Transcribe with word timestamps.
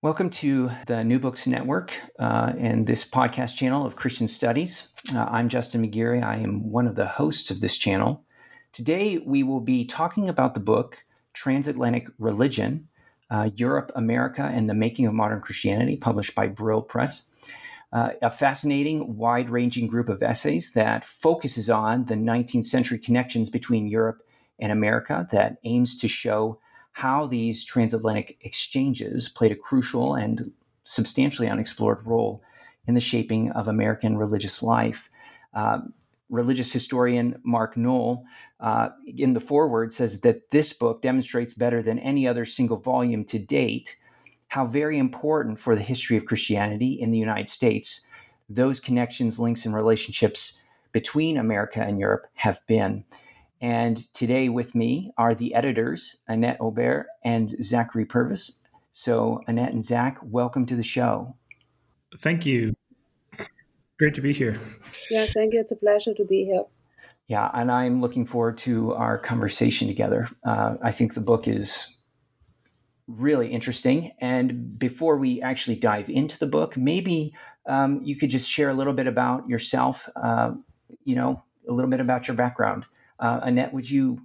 Welcome 0.00 0.30
to 0.30 0.70
the 0.86 1.02
New 1.02 1.18
Books 1.18 1.48
Network 1.48 1.92
uh, 2.20 2.52
and 2.56 2.86
this 2.86 3.04
podcast 3.04 3.56
channel 3.56 3.84
of 3.84 3.96
Christian 3.96 4.28
Studies. 4.28 4.90
Uh, 5.12 5.26
I'm 5.28 5.48
Justin 5.48 5.84
McGeary. 5.84 6.22
I 6.22 6.36
am 6.36 6.70
one 6.70 6.86
of 6.86 6.94
the 6.94 7.08
hosts 7.08 7.50
of 7.50 7.60
this 7.60 7.76
channel. 7.76 8.22
Today, 8.70 9.18
we 9.18 9.42
will 9.42 9.58
be 9.58 9.84
talking 9.84 10.28
about 10.28 10.54
the 10.54 10.60
book 10.60 11.04
Transatlantic 11.32 12.06
Religion 12.16 12.86
uh, 13.28 13.50
Europe, 13.56 13.90
America, 13.96 14.42
and 14.42 14.68
the 14.68 14.74
Making 14.74 15.06
of 15.06 15.14
Modern 15.14 15.40
Christianity, 15.40 15.96
published 15.96 16.36
by 16.36 16.46
Brill 16.46 16.82
Press. 16.82 17.24
Uh, 17.92 18.10
a 18.22 18.30
fascinating, 18.30 19.16
wide 19.16 19.50
ranging 19.50 19.88
group 19.88 20.08
of 20.08 20.22
essays 20.22 20.74
that 20.74 21.02
focuses 21.02 21.68
on 21.68 22.04
the 22.04 22.14
19th 22.14 22.66
century 22.66 23.00
connections 23.00 23.50
between 23.50 23.88
Europe 23.88 24.22
and 24.60 24.70
America, 24.70 25.26
that 25.32 25.56
aims 25.64 25.96
to 25.96 26.06
show 26.06 26.60
how 26.98 27.26
these 27.26 27.64
transatlantic 27.64 28.36
exchanges 28.40 29.28
played 29.28 29.52
a 29.52 29.54
crucial 29.54 30.16
and 30.16 30.50
substantially 30.82 31.48
unexplored 31.48 32.04
role 32.04 32.42
in 32.88 32.94
the 32.94 33.00
shaping 33.00 33.52
of 33.52 33.68
American 33.68 34.18
religious 34.18 34.64
life. 34.64 35.08
Uh, 35.54 35.78
religious 36.28 36.72
historian 36.72 37.40
Mark 37.44 37.76
Noll, 37.76 38.24
uh, 38.58 38.88
in 39.06 39.32
the 39.32 39.38
foreword, 39.38 39.92
says 39.92 40.22
that 40.22 40.50
this 40.50 40.72
book 40.72 41.00
demonstrates 41.00 41.54
better 41.54 41.80
than 41.84 42.00
any 42.00 42.26
other 42.26 42.44
single 42.44 42.78
volume 42.78 43.24
to 43.26 43.38
date 43.38 43.94
how 44.48 44.66
very 44.66 44.98
important 44.98 45.60
for 45.60 45.76
the 45.76 45.82
history 45.82 46.16
of 46.16 46.26
Christianity 46.26 47.00
in 47.00 47.12
the 47.12 47.18
United 47.18 47.48
States 47.48 48.08
those 48.48 48.80
connections, 48.80 49.38
links, 49.38 49.64
and 49.64 49.74
relationships 49.74 50.60
between 50.90 51.36
America 51.36 51.80
and 51.80 52.00
Europe 52.00 52.26
have 52.34 52.60
been. 52.66 53.04
And 53.60 53.96
today 54.14 54.48
with 54.48 54.74
me 54.74 55.12
are 55.18 55.34
the 55.34 55.54
editors, 55.54 56.16
Annette 56.28 56.60
Aubert 56.60 57.06
and 57.24 57.48
Zachary 57.62 58.04
Purvis. 58.04 58.60
So, 58.92 59.40
Annette 59.46 59.72
and 59.72 59.84
Zach, 59.84 60.18
welcome 60.22 60.64
to 60.66 60.76
the 60.76 60.82
show. 60.82 61.36
Thank 62.18 62.46
you. 62.46 62.74
Great 63.98 64.14
to 64.14 64.20
be 64.20 64.32
here. 64.32 64.60
Yeah, 65.10 65.26
thank 65.26 65.52
you. 65.52 65.60
It's 65.60 65.72
a 65.72 65.76
pleasure 65.76 66.14
to 66.14 66.24
be 66.24 66.44
here. 66.44 66.64
Yeah, 67.26 67.50
and 67.52 67.70
I'm 67.70 68.00
looking 68.00 68.24
forward 68.24 68.58
to 68.58 68.94
our 68.94 69.18
conversation 69.18 69.88
together. 69.88 70.28
Uh, 70.44 70.76
I 70.82 70.92
think 70.92 71.14
the 71.14 71.20
book 71.20 71.46
is 71.46 71.96
really 73.08 73.48
interesting. 73.48 74.12
And 74.20 74.78
before 74.78 75.16
we 75.16 75.42
actually 75.42 75.76
dive 75.76 76.08
into 76.08 76.38
the 76.38 76.46
book, 76.46 76.76
maybe 76.76 77.34
um, 77.66 78.00
you 78.04 78.16
could 78.16 78.30
just 78.30 78.50
share 78.50 78.68
a 78.68 78.74
little 78.74 78.92
bit 78.92 79.06
about 79.06 79.48
yourself, 79.48 80.08
uh, 80.16 80.52
you 81.04 81.16
know, 81.16 81.42
a 81.68 81.72
little 81.72 81.90
bit 81.90 82.00
about 82.00 82.28
your 82.28 82.36
background. 82.36 82.86
Uh, 83.18 83.40
Annette, 83.42 83.72
would 83.72 83.90
you 83.90 84.24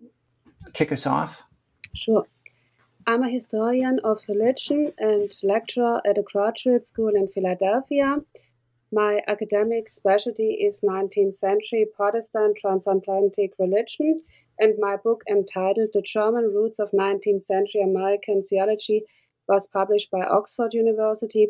kick 0.74 0.92
us 0.92 1.06
off? 1.06 1.44
Sure. 1.94 2.24
I'm 3.06 3.24
a 3.24 3.30
historian 3.30 4.00
of 4.04 4.22
religion 4.30 4.94
and 4.98 5.36
lecturer 5.44 6.02
at 6.06 6.18
a 6.18 6.22
graduate 6.22 6.88
school 6.88 7.10
in 7.10 7.28
Philadelphia. 7.28 8.18
My 8.92 9.22
academic 9.28 9.90
specialty 9.90 10.54
is 10.54 10.82
19th 10.82 11.34
century 11.34 11.86
Protestant 11.96 12.58
transatlantic 12.62 13.54
religion, 13.60 14.22
and 14.60 14.76
my 14.80 14.96
book 14.96 15.24
entitled 15.30 15.90
The 15.94 16.02
German 16.02 16.54
Roots 16.54 16.80
of 16.80 16.92
19th 16.92 17.42
Century 17.42 17.82
American 17.82 18.44
Theology 18.44 19.04
was 19.48 19.68
published 19.68 20.10
by 20.12 20.22
Oxford 20.22 20.74
University 20.74 21.48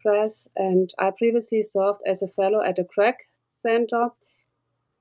Press, 0.00 0.48
and 0.56 0.94
I 0.98 1.10
previously 1.10 1.62
served 1.62 2.00
as 2.06 2.22
a 2.22 2.28
fellow 2.28 2.62
at 2.62 2.76
the 2.76 2.84
Craig 2.84 3.16
Center 3.52 4.10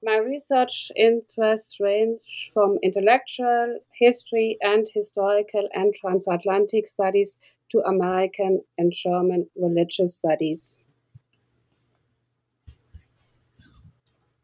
my 0.02 0.18
research 0.18 0.92
interests 0.96 1.80
range 1.80 2.52
from 2.54 2.78
intellectual 2.82 3.80
history 3.98 4.58
and 4.62 4.88
historical 4.94 5.68
and 5.74 5.94
transatlantic 5.94 6.88
studies 6.88 7.40
to 7.72 7.80
American 7.80 8.62
and 8.78 8.94
German 8.94 9.50
religious 9.56 10.16
studies. 10.16 10.80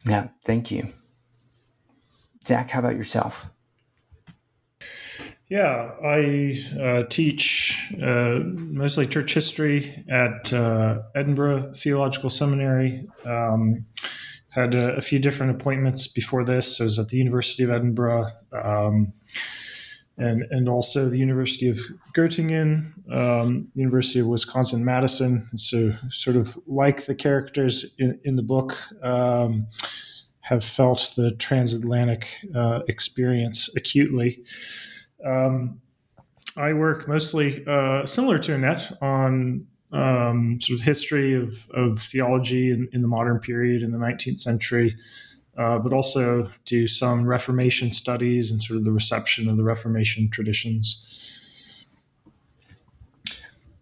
Yeah, 0.07 0.27
thank 0.43 0.71
you. 0.71 0.87
Zach, 2.45 2.69
how 2.69 2.79
about 2.79 2.95
yourself? 2.95 3.47
Yeah, 5.47 5.91
I 6.03 6.59
uh, 6.79 7.03
teach 7.09 7.91
uh, 8.01 8.39
mostly 8.43 9.07
church 9.07 9.33
history 9.33 10.03
at 10.09 10.51
uh, 10.51 11.03
Edinburgh 11.15 11.73
Theological 11.75 12.29
Seminary. 12.29 13.07
Um, 13.25 13.85
had 14.55 14.73
a, 14.73 14.95
a, 14.95 15.01
few 15.01 15.19
different 15.19 15.51
appointments 15.51 16.07
before 16.07 16.45
this. 16.45 16.79
I 16.79 16.85
was 16.85 16.97
at 16.97 17.09
the 17.09 17.17
University 17.17 17.63
of 17.63 17.69
Edinburgh 17.69 18.27
um, 18.53 19.11
and 20.17 20.43
and 20.49 20.69
also 20.69 21.09
the 21.09 21.17
University 21.17 21.67
of 21.67 21.77
Göttingen, 22.15 22.93
um, 23.13 23.67
University 23.75 24.19
of 24.19 24.27
Wisconsin 24.27 24.85
Madison. 24.85 25.49
So 25.57 25.91
sort 26.09 26.37
of 26.37 26.57
like 26.67 27.05
the 27.05 27.15
characters 27.15 27.85
in, 27.99 28.19
in 28.23 28.35
the 28.35 28.43
book. 28.43 28.77
Um, 29.03 29.67
have 30.45 30.63
felt 30.63 31.11
the 31.15 31.31
transatlantic 31.31 32.27
uh, 32.53 32.81
experience 32.87 33.67
acutely. 33.75 34.43
Um, 35.25 35.81
I 36.55 36.73
work 36.73 37.07
mostly 37.07 37.63
uh, 37.65 38.05
similar 38.05 38.37
to 38.37 38.53
Annette 38.53 38.91
on 39.01 39.65
um, 39.95 40.59
sort 40.59 40.79
of 40.79 40.85
history 40.85 41.33
of, 41.33 41.69
of 41.71 41.99
theology 41.99 42.71
in, 42.71 42.89
in, 42.91 43.01
the 43.01 43.07
modern 43.07 43.39
period 43.39 43.81
in 43.81 43.91
the 43.91 43.97
19th 43.97 44.39
century, 44.39 44.95
uh, 45.57 45.79
but 45.79 45.93
also 45.93 46.49
do 46.65 46.85
some 46.85 47.25
Reformation 47.25 47.93
studies 47.93 48.51
and 48.51 48.61
sort 48.61 48.77
of 48.77 48.83
the 48.83 48.91
reception 48.91 49.49
of 49.49 49.55
the 49.55 49.63
Reformation 49.63 50.29
traditions. 50.29 51.01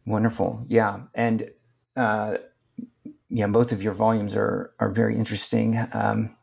Wonderful, 0.06 0.64
yeah, 0.68 1.00
and 1.16 1.50
uh, 1.96 2.38
yeah, 3.30 3.48
both 3.48 3.72
of 3.72 3.82
your 3.82 3.94
volumes 3.94 4.36
are 4.36 4.74
are 4.80 4.90
very 4.90 5.16
interesting 5.16 5.78
um, 5.94 6.36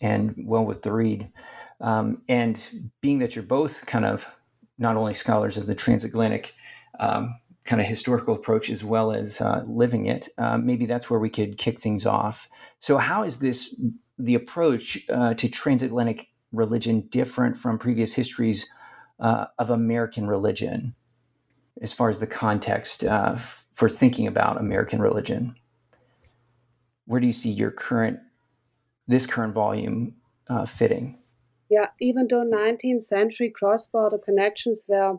and 0.00 0.34
well 0.38 0.64
with 0.64 0.82
the 0.82 0.92
read. 0.92 1.30
Um, 1.80 2.22
and 2.28 2.90
being 3.00 3.18
that 3.18 3.34
you're 3.34 3.42
both 3.42 3.84
kind 3.86 4.04
of 4.04 4.26
not 4.78 4.96
only 4.96 5.12
scholars 5.12 5.56
of 5.56 5.66
the 5.66 5.74
transatlantic 5.74 6.54
um, 7.00 7.34
kind 7.70 7.80
of 7.80 7.86
historical 7.86 8.34
approach 8.34 8.68
as 8.68 8.84
well 8.84 9.12
as 9.12 9.40
uh, 9.40 9.62
living 9.64 10.06
it. 10.06 10.28
Uh, 10.36 10.58
maybe 10.58 10.86
that's 10.86 11.08
where 11.08 11.20
we 11.20 11.30
could 11.30 11.56
kick 11.56 11.78
things 11.78 12.04
off. 12.04 12.48
So, 12.80 12.98
how 12.98 13.22
is 13.22 13.38
this 13.38 13.80
the 14.18 14.34
approach 14.34 15.08
uh, 15.08 15.34
to 15.34 15.48
transatlantic 15.48 16.26
religion 16.50 17.02
different 17.02 17.56
from 17.56 17.78
previous 17.78 18.12
histories 18.12 18.68
uh, 19.20 19.46
of 19.56 19.70
American 19.70 20.26
religion, 20.26 20.96
as 21.80 21.92
far 21.92 22.08
as 22.08 22.18
the 22.18 22.26
context 22.26 23.04
uh, 23.04 23.34
f- 23.34 23.68
for 23.72 23.88
thinking 23.88 24.26
about 24.26 24.58
American 24.58 25.00
religion? 25.00 25.54
Where 27.06 27.20
do 27.20 27.28
you 27.28 27.32
see 27.32 27.50
your 27.50 27.70
current 27.70 28.18
this 29.06 29.28
current 29.28 29.54
volume 29.54 30.16
uh, 30.48 30.66
fitting? 30.66 31.20
Yeah, 31.70 31.90
even 32.00 32.26
though 32.28 32.44
19th 32.44 33.04
century 33.04 33.48
cross-border 33.48 34.18
connections 34.18 34.86
were 34.88 35.18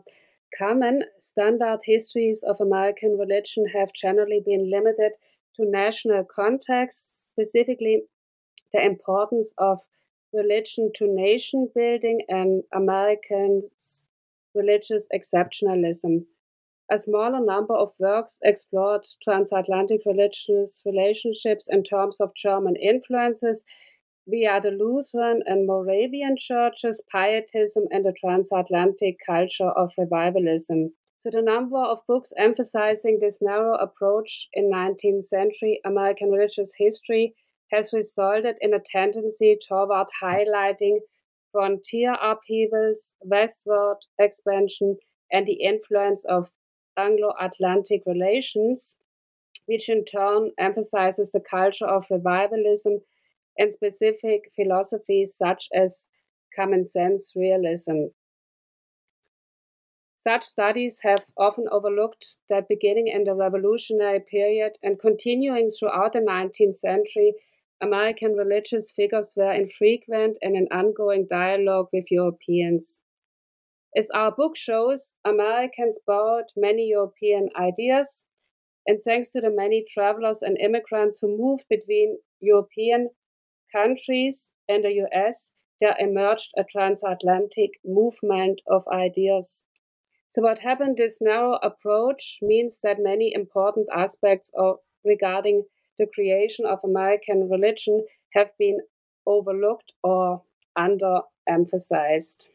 common, 0.56 1.04
standard 1.18 1.80
histories 1.84 2.42
of 2.42 2.60
American 2.60 3.16
religion 3.18 3.66
have 3.68 3.92
generally 3.92 4.42
been 4.44 4.70
limited 4.70 5.12
to 5.56 5.70
national 5.70 6.24
contexts, 6.24 7.28
specifically 7.28 8.04
the 8.72 8.84
importance 8.84 9.54
of 9.58 9.80
religion 10.32 10.90
to 10.94 11.06
nation 11.06 11.68
building 11.74 12.22
and 12.28 12.62
American 12.72 13.68
religious 14.54 15.08
exceptionalism. 15.14 16.24
A 16.90 16.98
smaller 16.98 17.44
number 17.44 17.74
of 17.74 17.92
works 17.98 18.38
explored 18.42 19.06
transatlantic 19.22 20.02
religious 20.04 20.82
relationships 20.84 21.68
in 21.70 21.82
terms 21.84 22.20
of 22.20 22.34
German 22.34 22.76
influences 22.76 23.64
via 24.26 24.60
the 24.60 24.70
Lutheran 24.70 25.42
and 25.46 25.66
Moravian 25.66 26.36
churches, 26.36 27.02
pietism, 27.10 27.84
and 27.90 28.04
the 28.04 28.12
transatlantic 28.12 29.18
culture 29.26 29.70
of 29.70 29.90
revivalism. 29.98 30.92
So, 31.18 31.30
the 31.30 31.42
number 31.42 31.78
of 31.78 32.06
books 32.06 32.32
emphasizing 32.36 33.18
this 33.20 33.40
narrow 33.40 33.76
approach 33.76 34.48
in 34.52 34.70
19th 34.70 35.24
century 35.24 35.80
American 35.84 36.30
religious 36.30 36.72
history 36.76 37.34
has 37.72 37.92
resulted 37.92 38.56
in 38.60 38.74
a 38.74 38.80
tendency 38.80 39.58
toward 39.66 40.08
highlighting 40.22 40.98
frontier 41.52 42.16
upheavals, 42.20 43.14
westward 43.20 43.98
expansion, 44.18 44.96
and 45.30 45.46
the 45.46 45.62
influence 45.62 46.24
of 46.24 46.50
Anglo 46.96 47.34
Atlantic 47.40 48.02
relations, 48.06 48.96
which 49.66 49.88
in 49.88 50.04
turn 50.04 50.50
emphasizes 50.58 51.30
the 51.30 51.40
culture 51.40 51.86
of 51.86 52.06
revivalism 52.10 53.00
and 53.58 53.72
specific 53.72 54.50
philosophies 54.54 55.34
such 55.36 55.68
as 55.74 56.08
common 56.54 56.84
sense 56.84 57.32
realism. 57.36 58.06
Such 60.16 60.44
studies 60.44 61.00
have 61.02 61.26
often 61.36 61.66
overlooked 61.72 62.38
that 62.48 62.68
beginning 62.68 63.08
in 63.08 63.24
the 63.24 63.34
revolutionary 63.34 64.20
period 64.20 64.78
and 64.80 65.00
continuing 65.00 65.68
throughout 65.68 66.12
the 66.12 66.20
19th 66.20 66.76
century, 66.76 67.34
American 67.80 68.34
religious 68.34 68.92
figures 68.92 69.34
were 69.36 69.50
in 69.50 69.68
frequent 69.68 70.38
and 70.40 70.54
in 70.54 70.68
ongoing 70.70 71.26
dialogue 71.28 71.88
with 71.92 72.12
Europeans. 72.12 73.02
As 73.96 74.10
our 74.10 74.30
book 74.30 74.56
shows, 74.56 75.16
Americans 75.24 75.98
borrowed 76.06 76.52
many 76.56 76.86
European 76.88 77.48
ideas, 77.58 78.26
and 78.86 79.00
thanks 79.00 79.32
to 79.32 79.40
the 79.40 79.50
many 79.50 79.84
travelers 79.86 80.40
and 80.40 80.56
immigrants 80.58 81.18
who 81.20 81.36
moved 81.36 81.64
between 81.68 82.18
European 82.40 83.10
countries 83.72 84.52
and 84.68 84.84
the 84.84 84.92
US, 85.06 85.52
there 85.80 85.96
emerged 85.98 86.52
a 86.56 86.64
transatlantic 86.64 87.80
movement 87.84 88.60
of 88.68 88.86
ideas. 88.88 89.64
So, 90.28 90.42
what 90.42 90.60
happened? 90.60 90.96
This 90.96 91.20
narrow 91.20 91.54
approach 91.62 92.38
means 92.40 92.80
that 92.82 92.98
many 92.98 93.34
important 93.34 93.88
aspects 93.94 94.50
of 94.54 94.78
regarding 95.04 95.64
the 95.98 96.06
creation 96.06 96.64
of 96.64 96.80
American 96.84 97.50
religion 97.50 98.06
have 98.32 98.50
been 98.58 98.80
overlooked 99.26 99.92
or 100.02 100.42
underemphasized. 100.78 102.48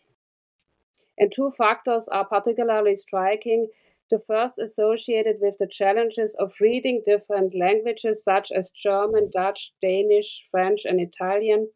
And 1.18 1.32
two 1.32 1.52
factors 1.52 2.08
are 2.08 2.26
particularly 2.26 2.96
striking. 2.96 3.68
The 4.10 4.20
first 4.26 4.58
associated 4.58 5.38
with 5.42 5.58
the 5.60 5.68
challenges 5.68 6.36
of 6.40 6.54
reading 6.62 7.04
different 7.06 7.54
languages 7.54 8.24
such 8.24 8.52
as 8.52 8.70
German, 8.70 9.30
Dutch, 9.34 9.74
Danish, 9.82 10.48
French, 10.50 10.86
and 10.86 11.02
Italian. 11.02 11.70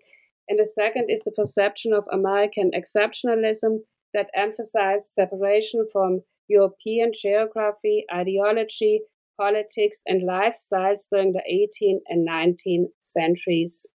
And 0.48 0.58
the 0.58 0.66
second 0.66 1.10
is 1.10 1.22
the 1.22 1.32
perception 1.32 1.94
of 1.94 2.06
American 2.12 2.72
exceptionalism 2.72 3.80
that 4.14 4.30
emphasized 4.34 5.12
separation 5.14 5.88
from 5.92 6.22
European 6.48 7.12
geography, 7.14 8.06
ideology, 8.14 9.02
politics, 9.38 10.02
and 10.06 10.28
lifestyles 10.28 11.10
during 11.10 11.34
the 11.34 11.44
18th 11.50 12.02
and 12.08 12.28
19th 12.28 12.92
centuries. 13.02 13.88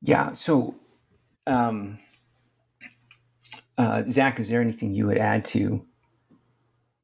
Yeah. 0.00 0.32
So, 0.32 0.74
um, 1.46 1.98
uh, 3.76 4.02
Zach, 4.08 4.38
is 4.38 4.48
there 4.48 4.60
anything 4.60 4.92
you 4.92 5.06
would 5.06 5.18
add 5.18 5.44
to 5.46 5.84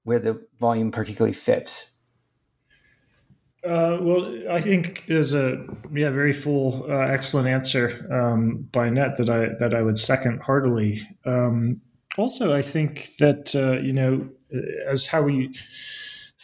where 0.05 0.19
the 0.19 0.45
volume 0.59 0.91
particularly 0.91 1.33
fits? 1.33 1.97
Uh, 3.65 3.99
well, 4.01 4.35
I 4.51 4.61
think 4.61 5.05
there's 5.07 5.35
a 5.35 5.65
yeah 5.95 6.11
very 6.11 6.33
full, 6.33 6.85
uh, 6.91 7.07
excellent 7.07 7.47
answer 7.47 8.09
um, 8.13 8.69
by 8.73 8.91
Net 8.91 9.17
that 9.19 9.31
I 9.31 9.51
that 9.61 9.73
I 9.73 9.83
would 9.83 9.99
second 9.99 10.41
heartily. 10.41 11.01
Um, 11.25 11.81
also, 12.19 12.53
I 12.53 12.63
think 12.63 13.09
that 13.21 13.55
uh, 13.55 13.81
you 13.81 13.93
know 13.93 14.29
as 14.89 15.07
how 15.07 15.23
we 15.23 15.55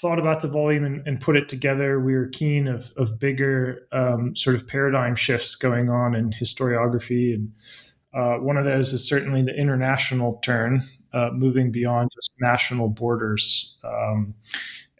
thought 0.01 0.19
about 0.21 0.41
the 0.41 0.49
volume 0.49 0.85
and, 0.85 1.07
and, 1.07 1.21
put 1.21 1.37
it 1.37 1.49
together. 1.49 1.99
We 1.99 2.15
were 2.15 2.29
keen 2.29 2.69
of, 2.69 2.93
of 2.97 3.19
bigger 3.19 3.89
um, 3.91 4.37
sort 4.37 4.55
of 4.55 4.67
paradigm 4.67 5.17
shifts 5.17 5.57
going 5.57 5.91
on 5.91 6.15
in 6.15 6.31
historiography. 6.31 7.35
And 7.35 7.53
uh, 8.15 8.37
one 8.37 8.57
of 8.57 8.65
those 8.65 8.93
is 8.93 9.09
certainly 9.09 9.43
the 9.43 9.55
international 9.57 10.41
turn, 10.45 10.85
uh, 11.13 11.31
moving 11.33 11.71
beyond 11.71 12.11
just 12.15 12.33
national 12.41 12.89
borders. 12.89 13.77
Um, 13.85 14.35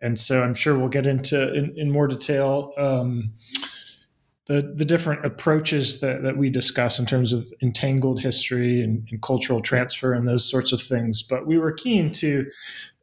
and 0.01 0.19
so 0.19 0.43
I'm 0.43 0.55
sure 0.55 0.79
we'll 0.79 0.89
get 0.89 1.07
into 1.07 1.53
in, 1.55 1.75
in 1.77 1.91
more 1.91 2.07
detail 2.07 2.73
um, 2.79 3.33
the, 4.47 4.73
the 4.77 4.85
different 4.85 5.25
approaches 5.27 6.01
that, 6.01 6.23
that 6.23 6.37
we 6.37 6.49
discuss 6.51 6.99
in 6.99 7.07
terms 7.07 7.33
of 7.33 7.47
entangled 7.61 8.21
history 8.21 8.83
and, 8.83 9.07
and 9.11 9.21
cultural 9.21 9.61
transfer 9.61 10.15
and 10.15 10.27
those 10.27 10.49
sorts 10.49 10.73
of 10.73 10.81
things. 10.81 11.23
But 11.23 11.47
we 11.47 11.59
were 11.59 11.73
keen 11.73 12.11
to 12.13 12.47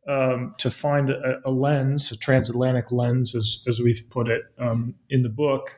um, 0.07 0.53
to 0.59 0.69
find 0.69 1.09
a, 1.09 1.39
a, 1.45 1.51
lens, 1.51 2.11
a 2.11 2.17
transatlantic 2.17 2.91
lens, 2.91 3.33
as, 3.33 3.63
as 3.67 3.79
we've 3.79 4.03
put 4.11 4.27
it 4.27 4.43
um, 4.59 4.93
in 5.09 5.23
the 5.23 5.29
book, 5.29 5.77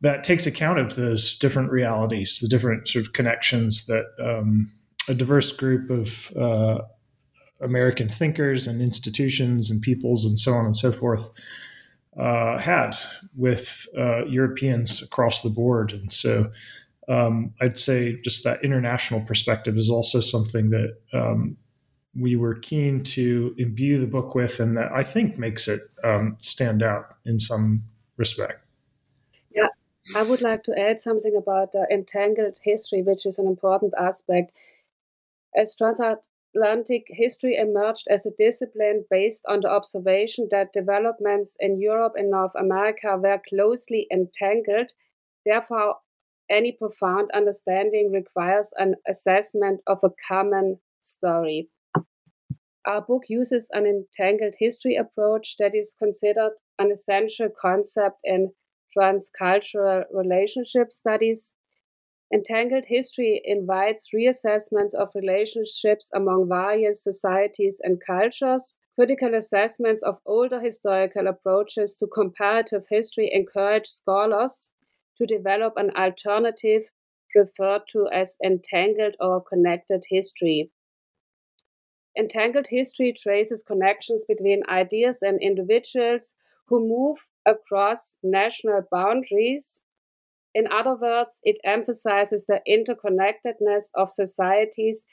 that 0.00 0.24
takes 0.24 0.46
account 0.46 0.80
of 0.80 0.96
those 0.96 1.36
different 1.36 1.70
realities, 1.70 2.40
the 2.40 2.48
different 2.48 2.88
sort 2.88 3.06
of 3.06 3.12
connections 3.12 3.86
that 3.86 4.06
um, 4.20 4.72
a 5.08 5.14
diverse 5.14 5.52
group 5.52 5.90
of 5.90 6.36
uh, 6.36 6.78
American 7.60 8.08
thinkers 8.08 8.66
and 8.66 8.80
institutions 8.80 9.70
and 9.70 9.80
peoples 9.80 10.24
and 10.24 10.38
so 10.38 10.52
on 10.52 10.64
and 10.64 10.76
so 10.76 10.92
forth 10.92 11.30
uh, 12.18 12.58
had 12.58 12.96
with 13.36 13.86
uh, 13.98 14.24
Europeans 14.26 15.02
across 15.02 15.40
the 15.40 15.50
board. 15.50 15.92
And 15.92 16.12
so 16.12 16.50
um, 17.08 17.52
I'd 17.60 17.78
say 17.78 18.20
just 18.22 18.44
that 18.44 18.64
international 18.64 19.20
perspective 19.20 19.76
is 19.76 19.90
also 19.90 20.20
something 20.20 20.70
that 20.70 20.96
um, 21.12 21.56
we 22.16 22.36
were 22.36 22.54
keen 22.54 23.02
to 23.02 23.54
imbue 23.58 23.98
the 23.98 24.06
book 24.06 24.34
with, 24.34 24.60
and 24.60 24.76
that 24.76 24.92
I 24.92 25.02
think 25.02 25.38
makes 25.38 25.66
it 25.66 25.80
um, 26.04 26.36
stand 26.38 26.82
out 26.82 27.16
in 27.24 27.38
some 27.38 27.82
respect. 28.16 28.64
Yeah, 29.50 29.68
I 30.14 30.22
would 30.22 30.40
like 30.40 30.62
to 30.64 30.78
add 30.78 31.00
something 31.00 31.34
about 31.36 31.74
uh, 31.74 31.84
entangled 31.90 32.60
history, 32.62 33.02
which 33.02 33.26
is 33.26 33.38
an 33.38 33.46
important 33.46 33.94
aspect. 33.98 34.52
As 35.56 35.76
transatlantic 35.76 37.06
history 37.08 37.56
emerged 37.56 38.06
as 38.08 38.26
a 38.26 38.30
discipline 38.36 39.04
based 39.10 39.44
on 39.48 39.60
the 39.60 39.70
observation 39.70 40.48
that 40.50 40.72
developments 40.72 41.56
in 41.60 41.80
Europe 41.80 42.14
and 42.16 42.30
North 42.30 42.54
America 42.56 43.16
were 43.16 43.40
closely 43.48 44.06
entangled, 44.10 44.92
therefore, 45.46 45.96
any 46.50 46.72
profound 46.72 47.30
understanding 47.32 48.12
requires 48.12 48.72
an 48.76 48.96
assessment 49.08 49.80
of 49.86 49.98
a 50.02 50.10
common 50.28 50.80
story. 51.00 51.70
Our 52.86 53.00
book 53.00 53.24
uses 53.28 53.68
an 53.72 53.86
entangled 53.86 54.56
history 54.58 54.96
approach 54.96 55.56
that 55.58 55.74
is 55.74 55.96
considered 55.98 56.52
an 56.78 56.90
essential 56.90 57.48
concept 57.48 58.18
in 58.24 58.52
transcultural 58.96 60.04
relationship 60.12 60.92
studies. 60.92 61.54
Entangled 62.34 62.86
history 62.86 63.40
invites 63.44 64.10
reassessments 64.12 64.92
of 64.92 65.14
relationships 65.14 66.10
among 66.12 66.48
various 66.48 67.00
societies 67.00 67.80
and 67.80 68.02
cultures. 68.04 68.74
Critical 68.96 69.36
assessments 69.36 70.02
of 70.02 70.18
older 70.26 70.60
historical 70.60 71.28
approaches 71.28 71.94
to 71.94 72.08
comparative 72.08 72.86
history 72.90 73.30
encourage 73.32 73.86
scholars 73.86 74.72
to 75.16 75.26
develop 75.26 75.74
an 75.76 75.92
alternative 75.94 76.90
referred 77.36 77.82
to 77.90 78.08
as 78.12 78.36
entangled 78.42 79.14
or 79.20 79.40
connected 79.40 80.02
history. 80.10 80.72
Entangled 82.18 82.66
history 82.66 83.12
traces 83.12 83.62
connections 83.62 84.24
between 84.26 84.68
ideas 84.68 85.22
and 85.22 85.40
individuals 85.40 86.34
who 86.66 86.80
move 86.80 87.28
across 87.46 88.18
national 88.24 88.82
boundaries. 88.90 89.83
In 90.54 90.66
other 90.70 90.94
words, 90.94 91.40
it 91.42 91.58
emphasizes 91.64 92.46
the 92.46 92.60
interconnectedness 92.68 93.86
of 93.94 94.10
societies 94.10 95.04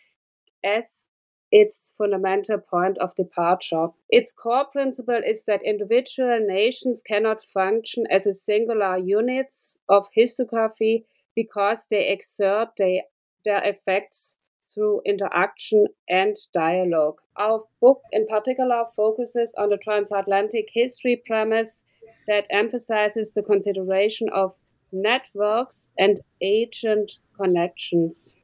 as 0.64 1.08
its 1.52 1.94
fundamental 1.98 2.58
point 2.60 2.98
of 3.00 3.16
departure. 3.16 3.88
Its 4.10 4.32
core 4.32 4.66
principle 4.72 5.20
is 5.26 5.44
that 5.46 5.62
individual 5.66 6.40
nations 6.40 7.02
cannot 7.06 7.44
function 7.44 8.06
as 8.10 8.26
a 8.26 8.34
singular 8.34 8.98
units 8.98 9.78
of 9.90 10.08
historiography 10.18 11.04
because 11.36 11.88
they 11.90 12.08
exert 12.10 12.70
they, 12.78 13.04
their 13.44 13.62
effects 13.64 14.36
through 14.74 15.02
interaction 15.06 15.88
and 16.08 16.36
dialogue. 16.54 17.16
Our 17.36 17.66
book, 17.82 18.02
in 18.12 18.28
particular, 18.28 18.86
focuses 18.96 19.54
on 19.58 19.70
the 19.70 19.78
transatlantic 19.78 20.70
history 20.74 21.22
premise 21.26 21.82
that 22.28 22.48
emphasizes 22.50 23.34
the 23.34 23.44
consideration 23.44 24.30
of 24.30 24.54
networks 24.92 25.90
and 25.98 26.20
agent 26.42 27.20
connections. 27.38 28.36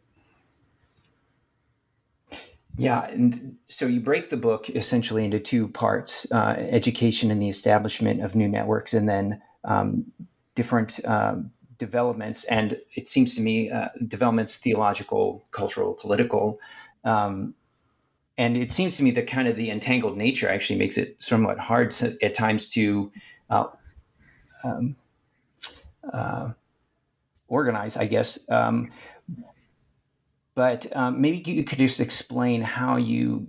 Yeah, 2.77 3.07
and 3.07 3.57
so 3.67 3.87
you 3.87 3.99
break 3.99 4.29
the 4.29 4.37
book 4.37 4.69
essentially 4.69 5.25
into 5.25 5.39
two 5.39 5.67
parts: 5.67 6.31
uh, 6.31 6.55
education 6.57 7.31
and 7.31 7.41
the 7.41 7.49
establishment 7.49 8.21
of 8.21 8.35
new 8.35 8.47
networks, 8.47 8.93
and 8.93 9.09
then 9.09 9.41
um, 9.63 10.05
different 10.53 11.03
uh, 11.05 11.37
developments. 11.77 12.43
And 12.45 12.79
it 12.95 13.07
seems 13.07 13.35
to 13.35 13.41
me 13.41 13.71
uh, 13.71 13.89
developments 14.07 14.57
theological, 14.57 15.45
cultural, 15.51 15.95
political. 15.95 16.59
Um, 17.03 17.55
and 18.37 18.55
it 18.55 18.71
seems 18.71 18.97
to 18.97 19.03
me 19.03 19.11
that 19.11 19.25
kind 19.25 19.47
of 19.47 19.55
the 19.55 19.71
entangled 19.71 20.15
nature 20.15 20.47
actually 20.47 20.77
makes 20.77 20.97
it 20.97 21.15
somewhat 21.17 21.57
hard 21.57 21.89
to, 21.91 22.15
at 22.21 22.35
times 22.35 22.67
to 22.69 23.11
uh, 23.49 23.65
um, 24.63 24.95
uh, 26.11 26.51
organize, 27.47 27.97
I 27.97 28.05
guess. 28.07 28.49
Um, 28.49 28.91
but 30.55 30.87
um, 30.95 31.21
maybe 31.21 31.37
you 31.51 31.63
could 31.63 31.77
just 31.77 31.99
explain 31.99 32.61
how 32.61 32.97
you 32.97 33.47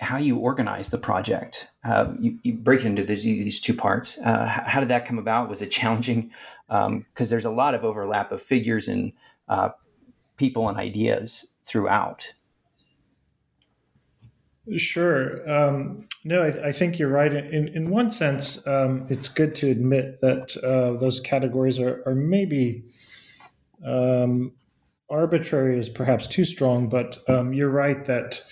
how 0.00 0.18
you 0.18 0.36
organize 0.36 0.90
the 0.90 0.98
project. 0.98 1.70
Uh, 1.84 2.14
you, 2.20 2.38
you, 2.42 2.52
break 2.52 2.80
it 2.80 2.86
into 2.86 3.02
these, 3.02 3.22
these 3.22 3.60
two 3.60 3.72
parts. 3.72 4.18
Uh, 4.18 4.44
how 4.44 4.78
did 4.78 4.90
that 4.90 5.06
come 5.06 5.18
about? 5.18 5.48
Was 5.48 5.62
it 5.62 5.70
challenging? 5.70 6.30
Because 6.68 6.86
um, 6.86 7.04
there's 7.16 7.46
a 7.46 7.50
lot 7.50 7.74
of 7.74 7.82
overlap 7.84 8.30
of 8.30 8.42
figures 8.42 8.88
and 8.88 9.12
uh, 9.48 9.70
people 10.36 10.68
and 10.68 10.76
ideas 10.76 11.54
throughout. 11.64 12.34
Sure. 14.76 15.48
Um, 15.48 16.08
no, 16.24 16.42
I, 16.42 16.68
I, 16.68 16.72
think 16.72 16.98
you're 16.98 17.08
right. 17.08 17.32
In 17.32 17.68
in 17.68 17.88
one 17.88 18.10
sense, 18.10 18.66
um, 18.66 19.06
it's 19.08 19.28
good 19.28 19.54
to 19.56 19.70
admit 19.70 20.20
that 20.22 20.56
uh, 20.56 20.98
those 20.98 21.20
categories 21.20 21.78
are, 21.78 22.02
are 22.04 22.16
maybe 22.16 22.84
um, 23.84 24.52
arbitrary 25.08 25.78
is 25.78 25.88
perhaps 25.88 26.26
too 26.26 26.44
strong, 26.44 26.88
but 26.88 27.18
um, 27.28 27.52
you're 27.52 27.70
right 27.70 28.04
that 28.06 28.42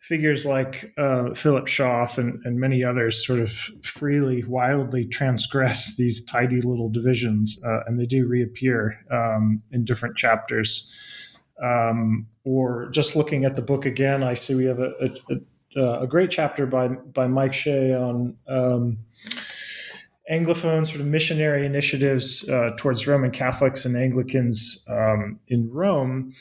figures 0.00 0.44
like 0.44 0.92
uh, 0.98 1.32
Philip 1.32 1.68
Schaff 1.68 2.18
and, 2.18 2.40
and, 2.44 2.58
many 2.58 2.82
others 2.82 3.24
sort 3.24 3.38
of 3.38 3.50
freely, 3.50 4.42
wildly 4.42 5.04
transgress 5.06 5.96
these 5.96 6.24
tidy 6.24 6.60
little 6.60 6.88
divisions, 6.90 7.62
uh, 7.64 7.84
and 7.86 7.98
they 7.98 8.06
do 8.06 8.26
reappear 8.26 8.98
um, 9.12 9.62
in 9.70 9.84
different 9.84 10.16
chapters. 10.16 10.92
Um, 11.62 12.26
or 12.44 12.88
just 12.90 13.16
looking 13.16 13.44
at 13.44 13.56
the 13.56 13.62
book 13.62 13.86
again, 13.86 14.22
I 14.22 14.34
see 14.34 14.54
we 14.54 14.64
have 14.64 14.80
a, 14.80 14.92
a, 15.76 16.02
a 16.02 16.06
great 16.06 16.30
chapter 16.30 16.66
by 16.66 16.88
by 16.88 17.26
Mike 17.26 17.52
Shea 17.52 17.94
on 17.94 18.36
um, 18.48 18.98
Anglophone 20.30 20.86
sort 20.86 21.00
of 21.00 21.06
missionary 21.06 21.66
initiatives 21.66 22.48
uh, 22.48 22.70
towards 22.76 23.06
Roman 23.06 23.30
Catholics 23.30 23.84
and 23.84 23.96
Anglicans 23.96 24.84
um, 24.88 25.38
in 25.48 25.68
Rome, 25.72 26.34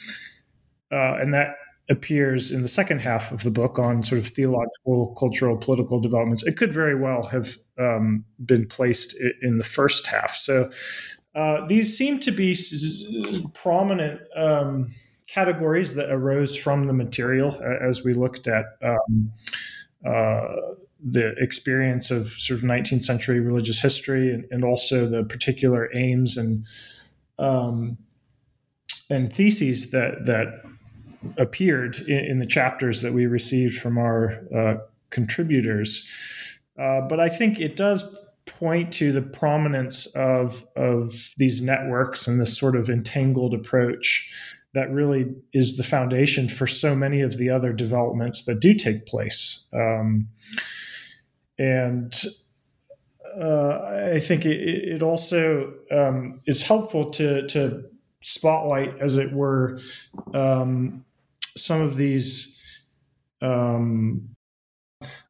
uh, 0.92 1.16
and 1.20 1.34
that 1.34 1.56
appears 1.90 2.52
in 2.52 2.62
the 2.62 2.68
second 2.68 3.00
half 3.00 3.32
of 3.32 3.44
the 3.44 3.50
book 3.50 3.80
on 3.80 4.04
sort 4.04 4.20
of 4.20 4.28
theological, 4.28 5.16
cultural, 5.18 5.58
political 5.58 6.00
developments. 6.00 6.44
It 6.44 6.56
could 6.56 6.72
very 6.72 6.96
well 6.96 7.24
have 7.24 7.58
um, 7.80 8.24
been 8.46 8.68
placed 8.68 9.16
in 9.42 9.58
the 9.58 9.64
first 9.64 10.06
half. 10.06 10.36
So 10.36 10.70
uh, 11.36 11.66
these 11.68 11.98
seem 11.98 12.20
to 12.20 12.32
be 12.32 12.56
prominent 13.56 14.22
um, 14.36 14.94
categories 15.34 15.94
that 15.96 16.10
arose 16.10 16.56
from 16.56 16.88
the 16.88 16.94
material 16.94 17.56
uh, 17.62 17.86
as 17.86 18.04
we 18.04 18.14
looked 18.14 18.48
at 18.48 18.66
um, 18.84 19.32
uh, 20.06 20.56
the 21.04 21.34
experience 21.38 22.12
of 22.12 22.30
sort 22.30 22.60
of 22.60 22.66
19th 22.66 23.04
century 23.04 23.40
religious 23.40 23.80
history 23.80 24.34
and, 24.34 24.46
and 24.52 24.64
also 24.64 25.08
the 25.08 25.24
particular 25.24 25.90
aims 25.96 26.36
and 26.36 26.66
um, 27.38 27.98
and 29.10 29.32
theses 29.32 29.92
that 29.92 30.26
that 30.26 30.62
appeared 31.38 31.98
in, 32.08 32.18
in, 32.18 32.40
the 32.40 32.46
chapters 32.46 33.02
that 33.02 33.14
we 33.14 33.26
received 33.26 33.80
from 33.80 33.98
our 33.98 34.42
uh, 34.56 34.76
contributors. 35.10 36.08
Uh, 36.78 37.02
but 37.02 37.20
I 37.20 37.30
think 37.30 37.60
it 37.60 37.76
does 37.76 38.04
point 38.46 38.94
to 38.94 39.12
the 39.12 39.22
prominence 39.22 40.06
of 40.08 40.66
of 40.76 41.34
these 41.38 41.62
networks 41.62 42.28
and 42.28 42.42
this 42.42 42.58
sort 42.58 42.76
of 42.76 42.90
entangled 42.90 43.54
approach 43.54 44.30
that 44.74 44.92
really 44.92 45.34
is 45.54 45.78
the 45.78 45.84
foundation 45.84 46.48
for 46.48 46.68
so 46.68 46.96
many 46.96 47.22
of 47.22 47.38
the 47.38 47.50
other 47.50 47.74
developments 47.74 48.46
that 48.46 48.60
do 48.60 48.74
take 48.74 49.06
place. 49.06 49.66
Um, 49.74 50.28
and 51.58 52.14
uh, 53.40 54.12
I 54.14 54.20
think 54.20 54.46
it, 54.46 54.60
it 54.96 55.02
also 55.02 55.74
um, 55.92 56.42
is 56.46 56.62
helpful 56.62 57.10
to, 57.12 57.48
to 57.48 57.84
spotlight, 58.22 59.00
as 59.00 59.16
it 59.16 59.32
were, 59.34 59.80
um, 60.34 61.04
some 61.58 61.82
of 61.82 61.96
these. 61.96 62.62
Um, 63.42 64.36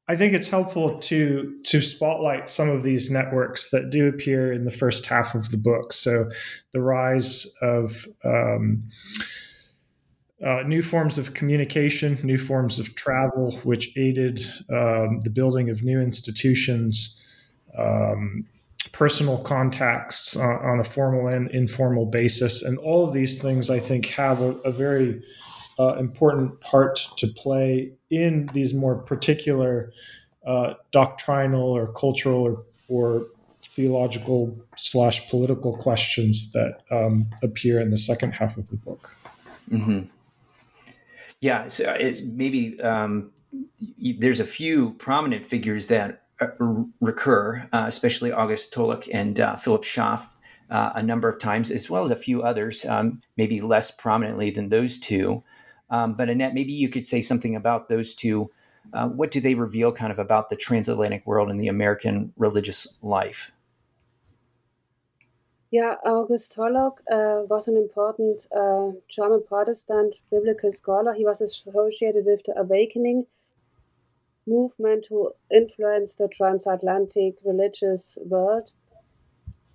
I 0.10 0.16
think 0.16 0.34
it's 0.34 0.48
helpful 0.48 0.98
to 0.98 1.56
to 1.66 1.82
spotlight 1.84 2.50
some 2.50 2.68
of 2.68 2.82
these 2.82 3.12
networks 3.12 3.70
that 3.70 3.92
do 3.92 4.08
appear 4.08 4.52
in 4.52 4.66
the 4.66 4.72
first 4.72 5.06
half 5.06 5.36
of 5.36 5.52
the 5.52 5.58
book. 5.58 5.94
So, 5.94 6.32
the 6.74 6.82
rise 6.82 7.46
of 7.62 8.08
um, 8.26 8.84
uh, 10.44 10.64
new 10.66 10.82
forms 10.82 11.20
of 11.20 11.36
communication, 11.36 12.18
new 12.24 12.40
forms 12.40 12.80
of 12.80 12.96
travel, 12.96 13.52
which 13.64 13.96
aided 13.98 14.40
um, 14.72 15.20
the 15.20 15.30
building 15.30 15.70
of 15.70 15.84
new 15.84 16.02
institutions, 16.02 17.22
um, 17.78 18.48
personal 18.92 19.38
contacts 19.38 20.36
on, 20.36 20.56
on, 20.56 20.80
a 20.80 20.84
formal 20.84 21.28
and 21.28 21.52
informal 21.52 22.08
basis. 22.08 22.64
And 22.64 22.80
all 22.80 23.06
of 23.08 23.14
these 23.14 23.40
things, 23.40 23.70
I 23.70 23.80
think, 23.80 24.08
have 24.08 24.42
a, 24.42 24.54
a 24.62 24.72
very 24.72 25.22
uh, 25.80 25.96
important 25.96 26.60
part 26.62 27.00
to 27.18 27.28
play 27.28 27.92
in 28.10 28.50
these 28.54 28.74
more 28.74 28.96
particular 28.96 29.92
uh, 30.46 30.74
doctrinal 30.92 31.64
or 31.64 31.92
cultural 31.94 32.44
or, 32.44 32.64
or 32.90 33.26
theological 33.64 34.58
slash 34.76 35.30
political 35.30 35.76
questions 35.78 36.52
that 36.52 36.82
um, 36.92 37.30
appear 37.42 37.80
in 37.80 37.92
the 37.92 37.98
second 37.98 38.32
half 38.32 38.58
of 38.58 38.70
the 38.70 38.76
book. 38.76 39.16
Mm-hmm. 39.72 40.02
Yeah, 41.42 41.68
so 41.68 41.92
it's 41.92 42.22
maybe 42.22 42.80
um, 42.82 43.32
there's 44.18 44.42
a 44.42 44.46
few 44.46 44.92
prominent 44.94 45.46
figures 45.46 45.88
that 45.88 46.24
uh, 46.42 46.48
recur, 47.00 47.68
uh, 47.72 47.86
especially 47.88 48.32
August 48.32 48.74
Tholuck 48.74 49.08
and 49.14 49.40
uh, 49.40 49.56
Philip 49.56 49.84
Schaff, 49.84 50.36
uh, 50.70 50.92
a 50.96 51.04
number 51.04 51.30
of 51.30 51.40
times, 51.40 51.72
as 51.72 51.90
well 51.90 52.02
as 52.02 52.12
a 52.12 52.16
few 52.16 52.44
others, 52.44 52.86
um, 52.86 53.22
maybe 53.38 53.62
less 53.62 53.92
prominently 53.92 54.52
than 54.52 54.70
those 54.70 54.98
two. 54.98 55.44
Um, 55.90 56.14
but 56.14 56.30
Annette, 56.30 56.54
maybe 56.54 56.74
you 56.74 56.90
could 56.90 57.06
say 57.06 57.22
something 57.22 57.56
about 57.56 57.90
those 57.90 58.14
two. 58.14 58.52
Uh, 58.94 59.08
what 59.08 59.32
do 59.32 59.40
they 59.40 59.56
reveal, 59.56 59.92
kind 59.92 60.12
of, 60.12 60.20
about 60.20 60.50
the 60.50 60.56
transatlantic 60.56 61.26
world 61.26 61.50
and 61.50 61.60
the 61.60 61.68
American 61.68 62.34
religious 62.38 62.98
life? 63.02 63.52
Yeah, 65.72 65.96
August 66.04 66.56
Tholuck 66.56 66.98
uh, 67.12 67.46
was 67.48 67.68
an 67.68 67.78
important 67.78 68.48
uh, 68.56 68.92
German 69.08 69.44
Protestant 69.48 70.16
biblical 70.32 70.72
scholar. 70.72 71.14
He 71.14 71.26
was 71.26 71.42
associated 71.42 72.26
with 72.26 72.42
the 72.46 72.60
Awakening 72.60 73.28
movement 74.48 75.06
to 75.06 75.34
influence 75.52 76.16
the 76.16 76.28
transatlantic 76.28 77.36
religious 77.44 78.18
world. 78.26 78.72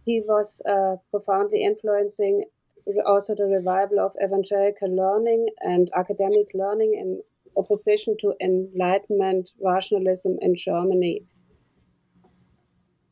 He 0.05 0.21
was 0.21 0.61
uh, 0.69 0.97
profoundly 1.13 1.63
influencing 1.63 2.45
also 3.07 3.35
the 3.35 3.45
revival 3.45 4.01
of 4.01 4.13
evangelical 4.23 4.95
learning 4.95 5.49
and 5.61 5.91
academic 5.95 6.49
learning 6.55 6.95
in 6.95 7.23
opposition 7.57 8.17
to 8.21 8.35
Enlightenment 8.41 9.51
rationalism 9.61 10.37
in 10.41 10.55
Germany 10.55 11.25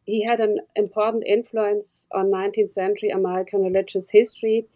he 0.05 0.25
had 0.25 0.41
an 0.41 0.59
important 0.75 1.25
influence 1.27 2.07
on 2.13 2.27
19th 2.27 2.71
century 2.71 3.11
American 3.11 3.63
religious 3.63 4.11
history. 4.11 4.67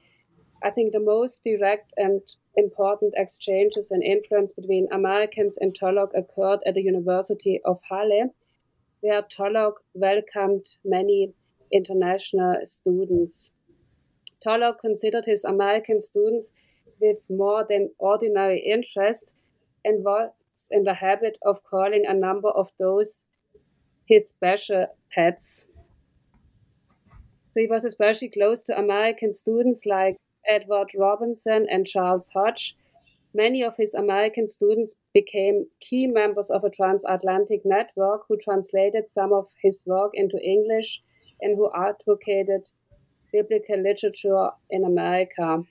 I 0.62 0.70
think 0.70 0.92
the 0.92 1.00
most 1.00 1.42
direct 1.42 1.92
and 1.96 2.22
important 2.56 3.14
exchanges 3.16 3.90
and 3.90 4.02
influence 4.02 4.52
between 4.52 4.88
Americans 4.92 5.58
and 5.60 5.76
Tholuck 5.78 6.10
occurred 6.14 6.60
at 6.64 6.74
the 6.74 6.82
University 6.82 7.60
of 7.64 7.80
Halle, 7.90 8.30
where 9.00 9.22
Tholuck 9.22 9.74
welcomed 9.94 10.66
many 10.84 11.34
international 11.72 12.60
students. 12.64 13.52
Tholuck 14.46 14.78
considered 14.80 15.26
his 15.26 15.44
American 15.44 16.00
students 16.00 16.52
with 17.00 17.18
more 17.28 17.66
than 17.68 17.90
ordinary 17.98 18.60
interest 18.60 19.32
and 19.84 20.04
was 20.04 20.30
in 20.70 20.84
the 20.84 20.94
habit 20.94 21.36
of 21.42 21.64
calling 21.64 22.04
a 22.06 22.14
number 22.14 22.48
of 22.48 22.70
those 22.78 23.24
his 24.06 24.28
special 24.28 24.86
pets. 25.10 25.68
So 27.48 27.60
he 27.60 27.66
was 27.66 27.84
especially 27.84 28.28
close 28.28 28.62
to 28.64 28.78
American 28.78 29.32
students 29.32 29.84
like 29.84 30.16
Edward 30.48 30.90
Robinson 30.96 31.66
and 31.68 31.86
Charles 31.86 32.28
Hodge. 32.28 32.76
Many 33.34 33.62
of 33.62 33.76
his 33.76 33.94
American 33.94 34.46
students 34.46 34.94
became 35.12 35.66
key 35.80 36.06
members 36.06 36.50
of 36.50 36.64
a 36.64 36.70
transatlantic 36.70 37.62
network 37.64 38.22
who 38.28 38.36
translated 38.36 39.08
some 39.08 39.32
of 39.32 39.48
his 39.60 39.82
work 39.86 40.12
into 40.14 40.38
English 40.38 41.02
and 41.40 41.56
who 41.56 41.70
advocated 41.74 42.70
biblical 43.32 43.80
literature 43.82 44.50
in 44.70 44.84
America. 44.84 45.62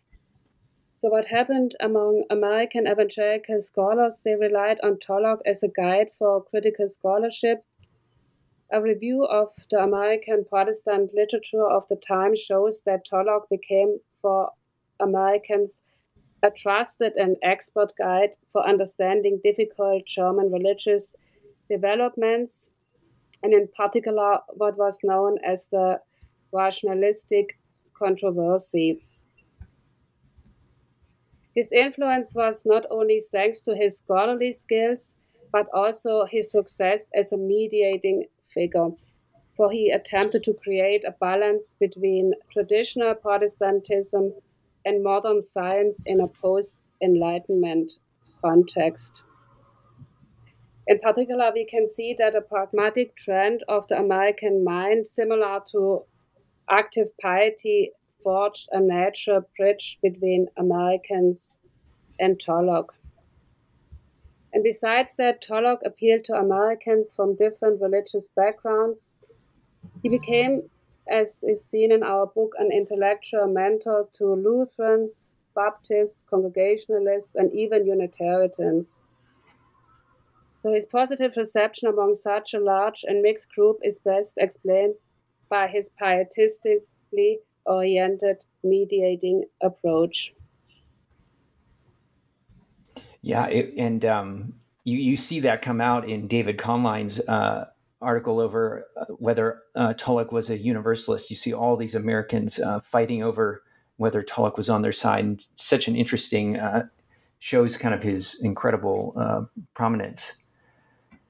So, 0.94 1.10
what 1.10 1.28
happened 1.28 1.76
among 1.80 2.24
American 2.30 2.88
evangelical 2.88 3.62
scholars? 3.62 4.22
They 4.24 4.36
relied 4.36 4.80
on 4.82 4.98
Tholuck 4.98 5.40
as 5.46 5.62
a 5.62 5.68
guide 5.68 6.12
for 6.18 6.44
critical 6.44 6.88
scholarship. 6.88 7.66
A 8.72 8.82
review 8.82 9.26
of 9.26 9.50
the 9.70 9.80
American 9.80 10.46
Protestant 10.46 11.14
literature 11.14 11.68
of 11.68 11.88
the 11.90 11.96
time 11.96 12.36
shows 12.36 12.82
that 12.86 13.06
Tholuck 13.12 13.50
became, 13.50 14.00
for 14.22 14.52
Americans, 15.00 15.82
a 16.42 16.50
trusted 16.50 17.14
and 17.14 17.38
expert 17.44 17.92
guide 17.98 18.32
for 18.52 18.68
understanding 18.68 19.42
difficult 19.44 20.06
German 20.06 20.52
religious 20.52 21.16
developments, 21.70 22.70
and 23.44 23.54
in 23.54 23.68
particular, 23.76 24.40
what 24.54 24.78
was 24.78 25.00
known 25.04 25.38
as 25.44 25.68
the 25.68 26.00
rationalistic 26.52 27.58
controversy. 27.98 29.02
His 31.56 31.72
influence 31.72 32.36
was 32.36 32.66
not 32.66 32.86
only 32.92 33.20
thanks 33.20 33.62
to 33.62 33.76
his 33.76 33.98
scholarly 33.98 34.52
skills, 34.52 35.14
but 35.52 35.68
also 35.74 36.26
his 36.26 36.52
success 36.52 37.10
as 37.16 37.32
a 37.32 37.38
mediating 37.38 38.26
figure, 38.50 38.90
for 39.56 39.72
he 39.72 39.90
attempted 39.90 40.44
to 40.44 40.54
create 40.54 41.06
a 41.06 41.16
balance 41.20 41.76
between 41.80 42.34
traditional 42.52 43.16
Protestantism 43.16 44.34
and 44.84 45.02
modern 45.02 45.42
science 45.42 46.02
in 46.06 46.20
a 46.20 46.28
post 46.28 46.76
Enlightenment 47.02 47.94
context. 48.42 49.24
In 50.88 51.00
particular, 51.00 51.52
we 51.54 51.66
can 51.66 51.88
see 51.88 52.14
that 52.18 52.36
a 52.36 52.42
pragmatic 52.42 53.16
trend 53.16 53.64
of 53.68 53.88
the 53.88 53.98
American 53.98 54.64
mind, 54.64 55.08
similar 55.08 55.62
to 55.72 56.04
active 56.70 57.16
piety, 57.22 57.92
forged 58.24 58.70
a 58.72 58.80
natural 58.80 59.48
bridge 59.56 60.00
between 60.02 60.48
Americans 60.58 61.58
and 62.20 62.40
Tholuck. 62.40 62.90
And 64.52 64.64
besides 64.64 65.16
that, 65.18 65.44
Tholuck 65.44 65.80
appealed 65.86 66.24
to 66.26 66.34
Americans 66.34 67.14
from 67.14 67.36
different 67.36 67.82
religious 67.82 68.28
backgrounds. 68.36 69.14
He 70.02 70.10
became, 70.10 70.70
as 71.10 71.44
is 71.44 71.64
seen 71.64 71.92
in 71.92 72.04
our 72.04 72.26
book, 72.26 72.54
an 72.58 72.72
intellectual 72.72 73.48
mentor 73.48 74.08
to 74.14 74.34
Lutherans, 74.34 75.28
Baptists, 75.54 76.24
Congregationalists, 76.30 77.36
and 77.36 77.54
even 77.54 77.86
Unitarians. 77.86 79.00
So 80.58 80.74
his 80.74 80.86
positive 80.88 81.34
reception 81.38 81.90
among 81.90 82.16
such 82.16 82.54
a 82.54 82.60
large 82.60 83.06
and 83.08 83.22
mixed 83.22 83.52
group 83.54 83.78
is 83.84 84.00
best 84.00 84.38
explained 84.40 84.96
by 85.56 85.68
his 85.68 85.90
pietistically 85.98 87.40
oriented 87.66 88.44
mediating 88.64 89.44
approach. 89.62 90.34
Yeah, 93.22 93.48
it, 93.48 93.74
and 93.78 94.04
um, 94.06 94.54
you 94.84 94.98
you 94.98 95.16
see 95.16 95.40
that 95.42 95.62
come 95.62 95.82
out 95.82 96.10
in 96.10 96.28
David 96.28 96.58
Komline's 96.58 97.20
uh, 97.22 97.66
article 98.02 98.40
over 98.40 98.86
uh, 99.00 99.06
whether 99.18 99.62
uh, 99.76 99.94
Tholuck 99.94 100.32
was 100.32 100.50
a 100.50 100.58
universalist. 100.58 101.30
You 101.30 101.36
see 101.36 101.54
all 101.54 101.76
these 101.76 101.96
Americans 101.96 102.60
uh, 102.60 102.80
fighting 102.80 103.24
over 103.24 103.64
whether 103.98 104.22
Tholuck 104.22 104.58
was 104.58 104.70
on 104.70 104.82
their 104.82 104.92
side. 104.92 105.24
And 105.24 105.48
such 105.56 105.88
an 105.88 105.96
interesting 105.96 106.58
uh, 106.58 106.88
shows 107.40 107.78
kind 107.78 107.96
of 107.96 108.04
his 108.04 108.40
incredible 108.44 109.14
uh, 109.16 109.42
prominence. 109.74 110.36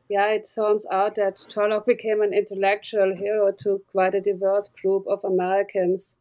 Yeah, 0.10 0.28
it 0.28 0.48
turns 0.54 0.86
out 0.92 1.16
that 1.16 1.44
Tullock 1.50 1.86
became 1.88 2.22
an 2.22 2.34
intellectual 2.34 3.16
hero 3.16 3.52
to 3.64 3.82
quite 3.92 4.14
a 4.14 4.22
diverse 4.22 4.70
group 4.70 5.06
of 5.08 5.24
Americans 5.24 6.16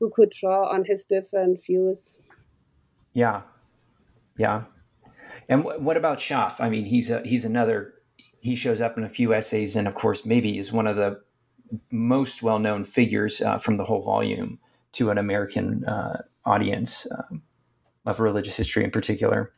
who 0.00 0.10
could 0.10 0.30
draw 0.30 0.68
on 0.68 0.84
his 0.84 1.04
different 1.04 1.64
views. 1.64 2.18
Yeah, 3.12 3.42
yeah. 4.36 4.64
And 5.48 5.62
w- 5.62 5.80
what 5.80 5.96
about 5.96 6.18
Schaff? 6.18 6.60
I 6.60 6.68
mean, 6.68 6.86
he's 6.86 7.10
a, 7.10 7.20
he's 7.22 7.44
another. 7.44 7.94
He 8.40 8.56
shows 8.56 8.80
up 8.80 8.98
in 8.98 9.04
a 9.04 9.08
few 9.08 9.32
essays, 9.32 9.76
and 9.76 9.86
of 9.86 9.94
course, 9.94 10.26
maybe 10.26 10.58
is 10.58 10.72
one 10.72 10.88
of 10.88 10.96
the 10.96 11.20
most 11.90 12.42
well 12.42 12.58
known 12.58 12.84
figures 12.84 13.40
uh, 13.40 13.58
from 13.58 13.76
the 13.76 13.84
whole 13.84 14.02
volume 14.02 14.58
to 14.92 15.10
an 15.10 15.18
American 15.18 15.84
uh, 15.84 16.22
audience 16.44 17.06
um, 17.10 17.42
of 18.04 18.20
religious 18.20 18.56
history 18.56 18.84
in 18.84 18.90
particular. 18.90 19.52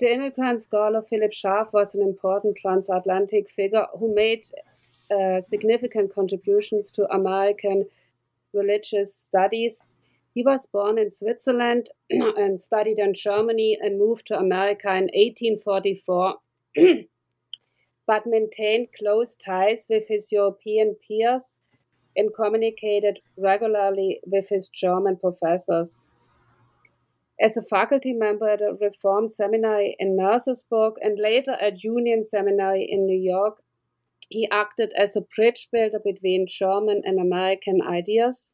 The 0.00 0.14
immigrant 0.14 0.62
scholar 0.62 1.02
Philip 1.02 1.34
Schaff 1.34 1.74
was 1.74 1.94
an 1.94 2.00
important 2.00 2.56
transatlantic 2.56 3.50
figure 3.50 3.84
who 3.98 4.14
made 4.14 4.46
uh, 5.10 5.42
significant 5.42 6.14
contributions 6.14 6.90
to 6.92 7.12
American 7.12 7.84
religious 8.54 9.14
studies. 9.14 9.84
He 10.34 10.42
was 10.42 10.64
born 10.64 10.96
in 10.96 11.10
Switzerland 11.10 11.90
and 12.10 12.58
studied 12.58 12.98
in 12.98 13.12
Germany 13.12 13.76
and 13.78 13.98
moved 13.98 14.26
to 14.28 14.38
America 14.38 14.88
in 14.88 15.10
1844, 15.12 16.36
but 18.06 18.26
maintained 18.26 18.88
close 18.98 19.36
ties 19.36 19.86
with 19.90 20.08
his 20.08 20.32
European 20.32 20.96
peers 21.06 21.58
and 22.16 22.34
communicated 22.34 23.20
regularly 23.36 24.20
with 24.24 24.48
his 24.48 24.68
German 24.68 25.18
professors. 25.18 26.08
As 27.42 27.56
a 27.56 27.62
faculty 27.62 28.12
member 28.12 28.46
at 28.46 28.60
a 28.60 28.76
Reformed 28.78 29.32
seminary 29.32 29.96
in 29.98 30.14
Mercersburg 30.14 30.96
and 31.00 31.18
later 31.18 31.52
at 31.52 31.82
Union 31.82 32.22
Seminary 32.22 32.86
in 32.86 33.06
New 33.06 33.18
York, 33.18 33.62
he 34.28 34.46
acted 34.50 34.92
as 34.94 35.16
a 35.16 35.22
bridge 35.22 35.68
builder 35.72 35.98
between 35.98 36.46
German 36.46 37.00
and 37.02 37.18
American 37.18 37.80
ideas. 37.80 38.52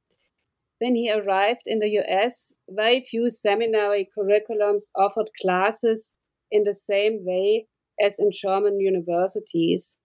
When 0.79 0.95
he 0.95 1.11
arrived 1.11 1.63
in 1.67 1.81
the 1.81 1.99
US, 2.01 2.53
very 2.69 3.01
few 3.01 3.29
seminary 3.29 4.09
curriculums 4.17 4.93
offered 4.95 5.31
classes 5.43 6.15
in 6.53 6.63
the 6.63 6.75
same 6.75 7.25
way 7.25 7.67
as 8.01 8.21
in 8.21 8.31
German 8.31 8.79
universities. 8.79 9.99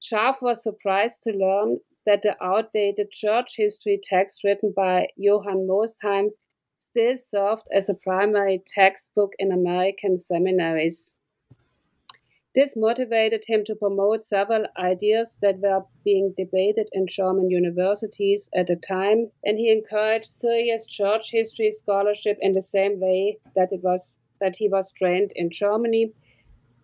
Schaff 0.00 0.42
was 0.42 0.62
surprised 0.62 1.22
to 1.22 1.30
learn 1.30 1.78
that 2.04 2.20
the 2.20 2.36
outdated 2.42 3.10
church 3.10 3.54
history 3.56 3.98
text 4.02 4.44
written 4.44 4.74
by 4.76 5.08
Johann 5.16 5.66
Mosheim 5.66 6.32
still 6.84 7.16
served 7.16 7.66
as 7.72 7.88
a 7.88 7.94
primary 7.94 8.62
textbook 8.66 9.32
in 9.38 9.50
American 9.52 10.18
seminaries. 10.18 11.16
This 12.54 12.76
motivated 12.76 13.44
him 13.48 13.64
to 13.64 13.74
promote 13.74 14.24
several 14.24 14.66
ideas 14.78 15.38
that 15.42 15.58
were 15.58 15.84
being 16.04 16.34
debated 16.36 16.88
in 16.92 17.08
German 17.08 17.50
universities 17.50 18.48
at 18.54 18.68
the 18.68 18.76
time, 18.76 19.32
and 19.44 19.58
he 19.58 19.72
encouraged 19.72 20.26
serious 20.26 20.86
church 20.86 21.32
history 21.32 21.72
scholarship 21.72 22.38
in 22.40 22.52
the 22.52 22.62
same 22.62 23.00
way 23.00 23.38
that 23.56 23.72
it 23.72 23.82
was 23.82 24.16
that 24.40 24.56
he 24.58 24.68
was 24.68 24.92
trained 24.92 25.32
in 25.34 25.50
Germany 25.50 26.12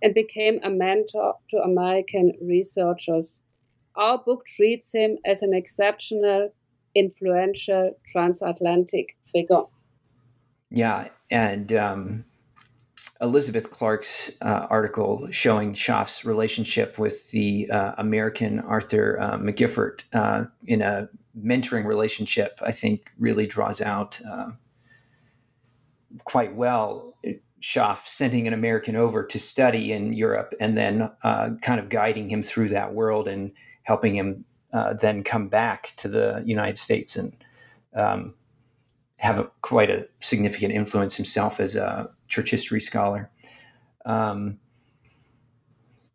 and 0.02 0.14
became 0.14 0.58
a 0.62 0.70
mentor 0.70 1.34
to 1.50 1.62
American 1.62 2.32
researchers. 2.40 3.40
Our 3.94 4.18
book 4.18 4.46
treats 4.46 4.92
him 4.92 5.18
as 5.24 5.42
an 5.42 5.52
exceptional, 5.52 6.52
influential 6.94 7.96
transatlantic 8.08 9.16
figure. 9.32 9.64
Yeah, 10.70 11.09
and 11.30 11.72
um, 11.72 12.24
Elizabeth 13.20 13.70
Clark's 13.70 14.30
uh, 14.40 14.66
article 14.70 15.28
showing 15.30 15.74
Schaff's 15.74 16.24
relationship 16.24 16.98
with 16.98 17.30
the 17.33 17.68
uh, 17.70 17.94
American 17.98 18.61
Arthur 18.61 19.18
uh, 19.20 19.37
McGiffert 19.37 20.04
uh, 20.12 20.44
in 20.66 20.80
a 20.80 21.09
mentoring 21.38 21.85
relationship, 21.85 22.59
I 22.62 22.72
think, 22.72 23.11
really 23.18 23.46
draws 23.46 23.80
out 23.80 24.20
uh, 24.28 24.50
quite 26.24 26.54
well. 26.54 27.14
Schaff 27.61 28.06
sending 28.06 28.46
an 28.46 28.54
American 28.54 28.96
over 28.96 29.22
to 29.22 29.38
study 29.38 29.92
in 29.92 30.14
Europe 30.14 30.54
and 30.59 30.78
then 30.78 31.11
uh, 31.22 31.50
kind 31.61 31.78
of 31.78 31.90
guiding 31.90 32.30
him 32.30 32.42
through 32.42 32.70
that 32.70 32.94
world 32.94 33.28
and 33.28 33.52
helping 33.83 34.14
him 34.14 34.46
then 34.98 35.22
come 35.24 35.48
back 35.48 35.92
to 35.96 36.09
the 36.09 36.42
United 36.46 36.78
States 36.78 37.16
and 37.16 37.37
um, 37.94 38.35
have 39.20 39.38
a, 39.38 39.44
quite 39.61 39.90
a 39.90 40.09
significant 40.20 40.72
influence 40.72 41.14
himself 41.14 41.61
as 41.61 41.76
a 41.76 42.09
church 42.28 42.50
history 42.50 42.80
scholar. 42.80 43.30
Um, 44.06 44.59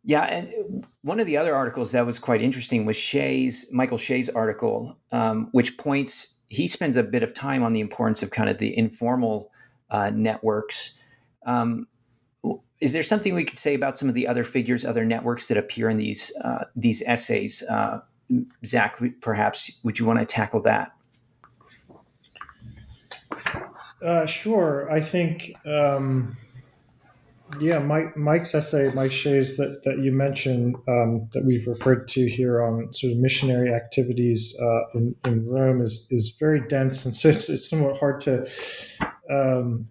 yeah, 0.02 0.22
and 0.24 0.84
one 1.02 1.20
of 1.20 1.26
the 1.26 1.36
other 1.36 1.54
articles 1.54 1.92
that 1.92 2.04
was 2.04 2.18
quite 2.18 2.42
interesting 2.42 2.84
was 2.84 2.96
Shea's 2.96 3.66
Michael 3.72 3.96
Shea's 3.96 4.28
article, 4.28 4.98
um, 5.12 5.48
which 5.52 5.78
points 5.78 6.38
he 6.48 6.66
spends 6.66 6.96
a 6.96 7.02
bit 7.04 7.22
of 7.22 7.32
time 7.32 7.62
on 7.62 7.72
the 7.72 7.80
importance 7.80 8.24
of 8.24 8.32
kind 8.32 8.48
of 8.48 8.58
the 8.58 8.76
informal 8.76 9.52
uh, 9.90 10.10
networks. 10.10 10.98
Um, 11.44 11.86
is 12.80 12.92
there 12.92 13.04
something 13.04 13.34
we 13.34 13.44
could 13.44 13.58
say 13.58 13.74
about 13.74 13.96
some 13.96 14.08
of 14.08 14.16
the 14.16 14.26
other 14.26 14.42
figures, 14.42 14.84
other 14.84 15.04
networks 15.04 15.46
that 15.46 15.56
appear 15.56 15.88
in 15.88 15.96
these 15.96 16.32
uh, 16.42 16.64
these 16.74 17.02
essays? 17.06 17.62
Uh, 17.62 18.00
Zach, 18.64 19.00
perhaps 19.20 19.70
would 19.84 20.00
you 20.00 20.06
want 20.06 20.18
to 20.18 20.26
tackle 20.26 20.60
that? 20.62 20.90
Uh, 24.06 24.24
sure. 24.24 24.88
I 24.90 25.00
think, 25.00 25.52
um, 25.66 26.36
yeah, 27.58 27.80
Mike, 27.80 28.16
Mike's 28.16 28.54
essay, 28.54 28.92
Mike 28.94 29.10
Shea's 29.10 29.56
that, 29.56 29.82
that 29.84 29.98
you 29.98 30.12
mentioned, 30.12 30.76
um, 30.86 31.28
that 31.32 31.44
we've 31.44 31.66
referred 31.66 32.06
to 32.08 32.28
here 32.28 32.62
on 32.62 32.94
sort 32.94 33.14
of 33.14 33.18
missionary 33.18 33.74
activities 33.74 34.56
uh, 34.62 34.82
in, 34.94 35.16
in 35.24 35.48
Rome 35.48 35.82
is, 35.82 36.06
is 36.10 36.36
very 36.38 36.60
dense. 36.68 37.04
And 37.04 37.16
so 37.16 37.30
it's, 37.30 37.48
it's 37.48 37.68
somewhat 37.68 37.98
hard 37.98 38.20
to 38.20 38.48
um, 39.28 39.86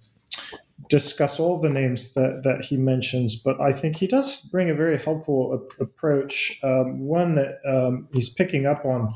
discuss 0.89 1.37
all 1.37 1.59
the 1.59 1.69
names 1.69 2.13
that, 2.13 2.43
that 2.43 2.63
he 2.63 2.77
mentions, 2.77 3.35
but 3.35 3.59
I 3.59 3.73
think 3.73 3.97
he 3.97 4.07
does 4.07 4.39
bring 4.41 4.69
a 4.69 4.75
very 4.75 4.97
helpful 4.97 5.67
a- 5.79 5.83
approach. 5.83 6.59
Um, 6.63 7.01
one 7.01 7.35
that 7.35 7.59
um, 7.67 8.07
he's 8.13 8.29
picking 8.29 8.65
up 8.65 8.85
on 8.85 9.13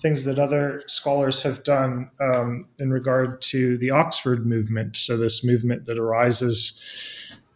things 0.00 0.24
that 0.24 0.38
other 0.38 0.82
scholars 0.86 1.42
have 1.42 1.62
done 1.62 2.10
um, 2.20 2.68
in 2.78 2.90
regard 2.90 3.42
to 3.42 3.76
the 3.78 3.90
Oxford 3.90 4.46
movement. 4.46 4.96
So, 4.96 5.16
this 5.16 5.44
movement 5.44 5.86
that 5.86 5.98
arises 5.98 6.80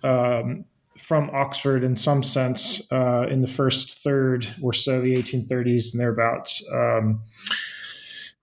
um, 0.02 0.64
from 0.98 1.30
Oxford 1.32 1.82
in 1.82 1.96
some 1.96 2.22
sense 2.22 2.80
uh, 2.92 3.26
in 3.28 3.40
the 3.40 3.48
first 3.48 4.02
third 4.02 4.46
or 4.62 4.72
so, 4.72 5.00
the 5.00 5.14
1830s 5.16 5.92
and 5.92 6.00
thereabouts. 6.00 6.64
Um, 6.72 7.22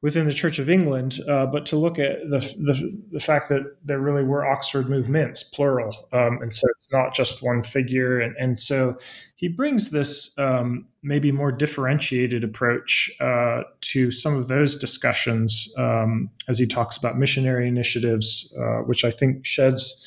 within 0.02 0.26
the 0.26 0.34
Church 0.34 0.58
of 0.58 0.70
England, 0.70 1.20
uh, 1.30 1.46
but 1.46 1.66
to 1.68 1.76
look 1.76 2.00
at 2.00 2.20
the, 2.30 2.40
the, 2.40 3.04
the 3.12 3.20
fact 3.20 3.50
that 3.50 3.76
there 3.86 4.00
really 4.00 4.24
were 4.24 4.44
Oxford 4.46 4.90
movements, 4.90 5.44
plural, 5.44 6.08
um, 6.12 6.40
and 6.42 6.56
so 6.56 6.68
it's 6.78 6.92
not 6.92 7.14
just 7.14 7.44
one 7.44 7.62
figure, 7.62 8.20
and 8.20 8.36
and 8.38 8.60
so 8.60 8.98
he 9.36 9.48
brings 9.48 9.92
this 9.92 10.38
um, 10.40 10.88
maybe 11.04 11.32
more 11.32 11.52
differentiated 11.52 12.44
approach 12.44 13.12
uh, 13.20 13.62
to 13.82 14.10
some 14.10 14.36
of 14.36 14.48
those 14.48 14.76
discussions 14.76 15.72
um, 15.78 16.30
as 16.48 16.58
he 16.58 16.66
talks 16.66 16.98
about 16.98 17.20
missionary 17.20 17.68
initiatives, 17.68 18.56
uh, 18.60 18.80
which 18.84 19.06
I 19.06 19.12
think 19.12 19.46
sheds 19.46 20.06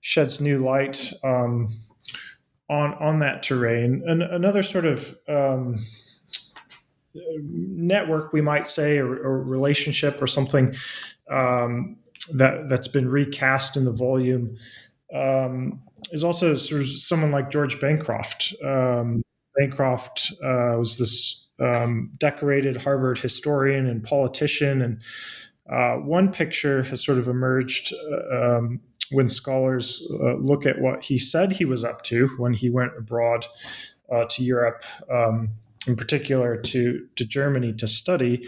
sheds 0.00 0.40
new 0.40 0.64
light 0.64 1.12
um, 1.22 1.68
on 2.68 2.94
on 2.94 3.20
that 3.20 3.44
terrain. 3.44 4.02
And 4.06 4.22
another 4.22 4.62
sort 4.62 4.86
of 4.86 5.16
um, 5.28 5.78
network, 7.14 8.32
we 8.32 8.40
might 8.40 8.68
say, 8.68 8.98
or, 8.98 9.16
or 9.16 9.42
relationship 9.42 10.20
or 10.22 10.26
something 10.26 10.74
um, 11.30 11.96
that 12.34 12.68
that's 12.68 12.88
been 12.88 13.08
recast 13.08 13.76
in 13.76 13.84
the 13.84 13.92
volume 13.92 14.56
um, 15.14 15.80
is 16.12 16.24
also 16.24 16.54
sort 16.54 16.82
of 16.82 16.88
someone 16.88 17.30
like 17.30 17.50
George 17.50 17.80
Bancroft. 17.80 18.54
Um, 18.64 19.22
Bancroft 19.56 20.32
uh, 20.42 20.76
was 20.78 20.98
this 20.98 21.50
um, 21.60 22.12
decorated 22.18 22.76
Harvard 22.76 23.18
historian 23.18 23.86
and 23.86 24.02
politician, 24.02 24.82
and 24.82 25.00
uh, 25.70 25.96
one 25.96 26.32
picture 26.32 26.82
has 26.84 27.04
sort 27.04 27.18
of 27.18 27.28
emerged. 27.28 27.92
Uh, 27.92 28.56
um, 28.56 28.80
when 29.12 29.28
scholars 29.28 30.06
uh, 30.22 30.34
look 30.36 30.66
at 30.66 30.80
what 30.80 31.04
he 31.04 31.18
said 31.18 31.50
he 31.50 31.64
was 31.64 31.84
up 31.84 32.02
to 32.02 32.28
when 32.38 32.54
he 32.54 32.70
went 32.70 32.92
abroad 32.96 33.44
uh, 34.12 34.24
to 34.30 34.44
Europe 34.44 34.84
um, 35.10 35.48
in 35.86 35.96
particular 35.96 36.56
to, 36.56 37.06
to 37.16 37.24
Germany 37.24 37.72
to 37.74 37.88
study, 37.88 38.46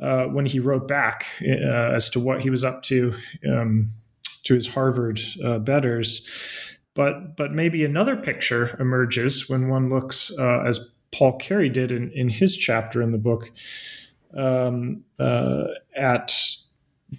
uh, 0.00 0.24
when 0.24 0.46
he 0.46 0.60
wrote 0.60 0.88
back 0.88 1.26
uh, 1.42 1.94
as 1.94 2.08
to 2.10 2.20
what 2.20 2.42
he 2.42 2.50
was 2.50 2.64
up 2.64 2.82
to 2.84 3.12
um, 3.46 3.90
to 4.44 4.54
his 4.54 4.66
Harvard 4.66 5.20
uh, 5.44 5.58
betters. 5.58 6.26
But, 6.94 7.36
but 7.36 7.52
maybe 7.52 7.84
another 7.84 8.16
picture 8.16 8.76
emerges 8.80 9.48
when 9.48 9.68
one 9.68 9.90
looks, 9.90 10.32
uh, 10.38 10.64
as 10.66 10.90
Paul 11.12 11.38
Carey 11.38 11.68
did 11.68 11.92
in, 11.92 12.10
in 12.12 12.28
his 12.28 12.56
chapter 12.56 13.02
in 13.02 13.12
the 13.12 13.18
book, 13.18 13.50
um, 14.36 15.04
uh, 15.18 15.64
at 15.96 16.34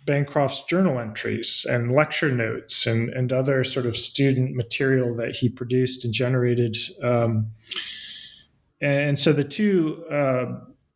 Bancroft's 0.05 0.63
journal 0.65 0.99
entries 0.99 1.65
and 1.69 1.91
lecture 1.91 2.31
notes 2.31 2.85
and, 2.85 3.09
and 3.09 3.31
other 3.31 3.63
sort 3.63 3.85
of 3.85 3.97
student 3.97 4.55
material 4.55 5.15
that 5.15 5.35
he 5.35 5.49
produced 5.49 6.05
and 6.05 6.13
generated. 6.13 6.77
Um, 7.03 7.47
and 8.81 9.19
so 9.19 9.31
the 9.33 9.43
two 9.43 10.03
uh, 10.11 10.45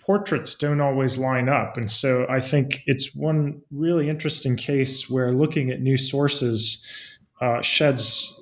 portraits 0.06 0.54
don't 0.56 0.82
always 0.82 1.18
line 1.18 1.50
up. 1.50 1.78
And 1.78 1.90
so 1.90 2.28
I 2.30 2.40
think 2.40 2.82
it's 2.86 3.16
one 3.16 3.62
really 3.72 4.08
interesting 4.10 4.56
case 4.56 5.10
where 5.10 5.32
looking 5.32 5.72
at 5.72 5.82
new 5.82 5.98
sources 5.98 6.86
uh, 7.42 7.62
sheds, 7.62 8.40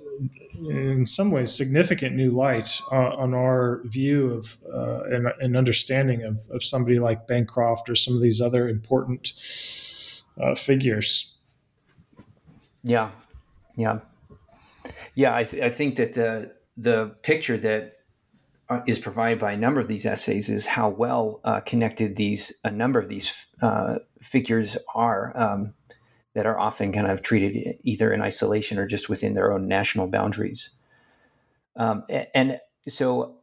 in 0.70 1.06
some 1.06 1.32
ways, 1.32 1.54
significant 1.54 2.16
new 2.16 2.32
light 2.32 2.80
uh, 2.92 3.16
on 3.16 3.34
our 3.34 3.82
view 3.86 4.32
of 4.34 4.58
uh, 4.72 5.04
and, 5.06 5.28
and, 5.40 5.58
understanding 5.58 6.24
of, 6.24 6.40
of 6.52 6.64
somebody 6.64 7.00
like 7.00 7.28
Bancroft 7.28 7.90
or 7.90 7.96
some 7.96 8.16
of 8.16 8.22
these 8.22 8.40
other 8.40 8.70
important 8.70 9.34
uh, 10.42 10.54
figures. 10.54 11.40
Yeah, 12.84 13.12
yeah, 13.76 14.00
yeah. 15.16 15.36
I, 15.36 15.44
th- 15.44 15.64
I 15.64 15.70
think 15.70 15.96
that 15.96 16.14
the 16.14 16.52
the 16.78 17.16
picture 17.24 17.58
that 17.58 17.93
is 18.88 19.00
provided 19.00 19.40
by 19.40 19.52
a 19.52 19.58
number 19.58 19.80
of 19.80 19.88
these 19.88 20.06
essays 20.06 20.50
is 20.50 20.66
how 20.66 20.90
well 20.90 21.42
uh, 21.44 21.60
connected 21.62 22.16
these 22.16 22.54
a 22.64 22.72
number 22.72 23.00
of 23.00 23.10
these 23.10 23.48
uh, 23.62 24.00
figures 24.22 24.78
are 24.96 25.32
um, 25.36 25.74
that 26.34 26.46
are 26.46 26.60
often 26.60 26.92
kind 26.92 27.08
of 27.08 27.22
treated 27.22 27.78
either 27.84 28.12
in 28.12 28.22
isolation 28.22 28.80
or 28.80 28.88
just 28.88 29.10
within 29.10 29.34
their 29.34 29.52
own 29.52 29.68
national 29.68 30.08
boundaries. 30.08 30.72
Um, 31.76 32.04
and 32.34 32.60
so, 32.88 33.36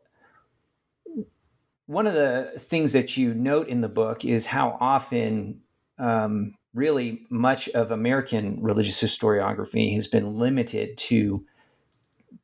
one 1.86 2.06
of 2.06 2.14
the 2.14 2.52
things 2.58 2.92
that 2.92 3.16
you 3.16 3.34
note 3.34 3.68
in 3.68 3.80
the 3.80 3.88
book 3.88 4.24
is 4.24 4.46
how 4.46 4.76
often, 4.80 5.62
um, 5.98 6.54
really, 6.72 7.26
much 7.30 7.68
of 7.70 7.90
American 7.90 8.62
religious 8.62 9.02
historiography 9.02 9.94
has 9.94 10.06
been 10.06 10.38
limited 10.38 10.96
to 10.96 11.44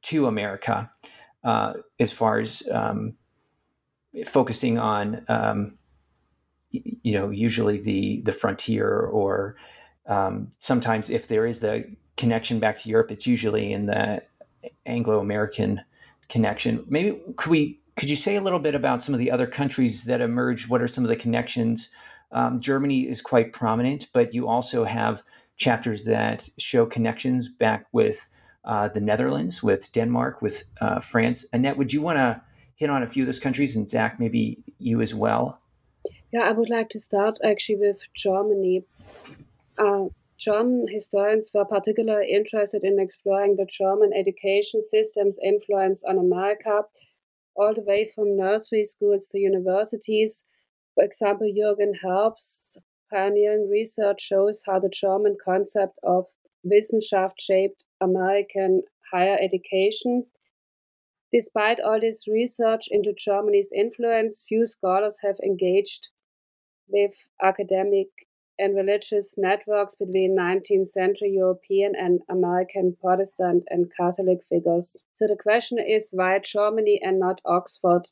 to 0.02 0.26
America 0.26 0.90
uh, 1.46 1.74
as 2.00 2.12
far 2.12 2.40
as 2.40 2.68
um, 2.72 3.14
focusing 4.26 4.78
on 4.78 5.24
um, 5.28 5.78
you 6.70 7.12
know 7.12 7.30
usually 7.30 7.78
the 7.78 8.20
the 8.22 8.32
frontier 8.32 8.90
or 8.90 9.56
um, 10.08 10.50
sometimes 10.58 11.08
if 11.08 11.28
there 11.28 11.46
is 11.46 11.60
the 11.60 11.84
connection 12.16 12.58
back 12.58 12.78
to 12.80 12.88
Europe, 12.88 13.10
it's 13.10 13.26
usually 13.26 13.72
in 13.72 13.86
the 13.86 14.22
Anglo-American 14.86 15.80
connection. 16.28 16.84
Maybe 16.88 17.18
could 17.36 17.50
we 17.50 17.80
could 17.96 18.10
you 18.10 18.16
say 18.16 18.36
a 18.36 18.42
little 18.42 18.58
bit 18.58 18.74
about 18.74 19.00
some 19.00 19.14
of 19.14 19.20
the 19.20 19.30
other 19.30 19.46
countries 19.46 20.04
that 20.04 20.20
emerged? 20.20 20.68
What 20.68 20.82
are 20.82 20.88
some 20.88 21.04
of 21.04 21.08
the 21.08 21.16
connections? 21.16 21.90
Um, 22.32 22.60
Germany 22.60 23.08
is 23.08 23.22
quite 23.22 23.52
prominent, 23.52 24.08
but 24.12 24.34
you 24.34 24.48
also 24.48 24.84
have 24.84 25.22
chapters 25.56 26.04
that 26.06 26.48
show 26.58 26.84
connections 26.86 27.48
back 27.48 27.86
with 27.92 28.28
uh, 28.66 28.88
the 28.88 29.00
Netherlands, 29.00 29.62
with 29.62 29.90
Denmark, 29.92 30.42
with 30.42 30.64
uh, 30.80 31.00
France. 31.00 31.46
Annette, 31.52 31.78
would 31.78 31.92
you 31.92 32.02
want 32.02 32.18
to 32.18 32.42
hit 32.74 32.90
on 32.90 33.02
a 33.02 33.06
few 33.06 33.22
of 33.22 33.26
those 33.26 33.40
countries, 33.40 33.76
and 33.76 33.88
Zach, 33.88 34.20
maybe 34.20 34.62
you 34.78 35.00
as 35.00 35.14
well? 35.14 35.60
Yeah, 36.32 36.42
I 36.42 36.52
would 36.52 36.68
like 36.68 36.90
to 36.90 36.98
start 36.98 37.38
actually 37.42 37.76
with 37.76 38.00
Germany. 38.14 38.84
Uh, 39.78 40.06
German 40.36 40.86
historians 40.92 41.50
were 41.54 41.64
particularly 41.64 42.30
interested 42.30 42.84
in 42.84 43.00
exploring 43.00 43.56
the 43.56 43.64
German 43.64 44.12
education 44.14 44.82
system's 44.82 45.38
influence 45.42 46.04
on 46.04 46.18
America, 46.18 46.82
all 47.54 47.72
the 47.74 47.80
way 47.80 48.10
from 48.14 48.36
nursery 48.36 48.84
schools 48.84 49.28
to 49.28 49.38
universities. 49.38 50.44
For 50.94 51.04
example, 51.04 51.50
Jürgen 51.50 51.94
Herbst's 52.04 52.78
pioneering 53.10 53.70
research 53.70 54.20
shows 54.20 54.64
how 54.66 54.78
the 54.78 54.90
German 54.90 55.36
concept 55.42 55.98
of 56.02 56.26
Wissenschaft 56.64 57.40
shaped 57.40 57.85
American 58.00 58.82
higher 59.12 59.38
education. 59.40 60.26
Despite 61.32 61.80
all 61.80 62.00
this 62.00 62.28
research 62.28 62.88
into 62.90 63.12
Germany's 63.12 63.72
influence, 63.72 64.44
few 64.48 64.66
scholars 64.66 65.20
have 65.22 65.36
engaged 65.44 66.10
with 66.88 67.26
academic 67.42 68.08
and 68.58 68.74
religious 68.74 69.36
networks 69.36 69.94
between 69.94 70.36
19th 70.36 70.88
century 70.88 71.30
European 71.30 71.94
and 71.94 72.20
American 72.28 72.96
Protestant 73.00 73.64
and 73.68 73.92
Catholic 73.98 74.38
figures. 74.48 75.04
So 75.12 75.26
the 75.26 75.36
question 75.36 75.78
is 75.78 76.10
why 76.12 76.38
Germany 76.38 77.00
and 77.02 77.18
not 77.18 77.40
Oxford? 77.44 78.08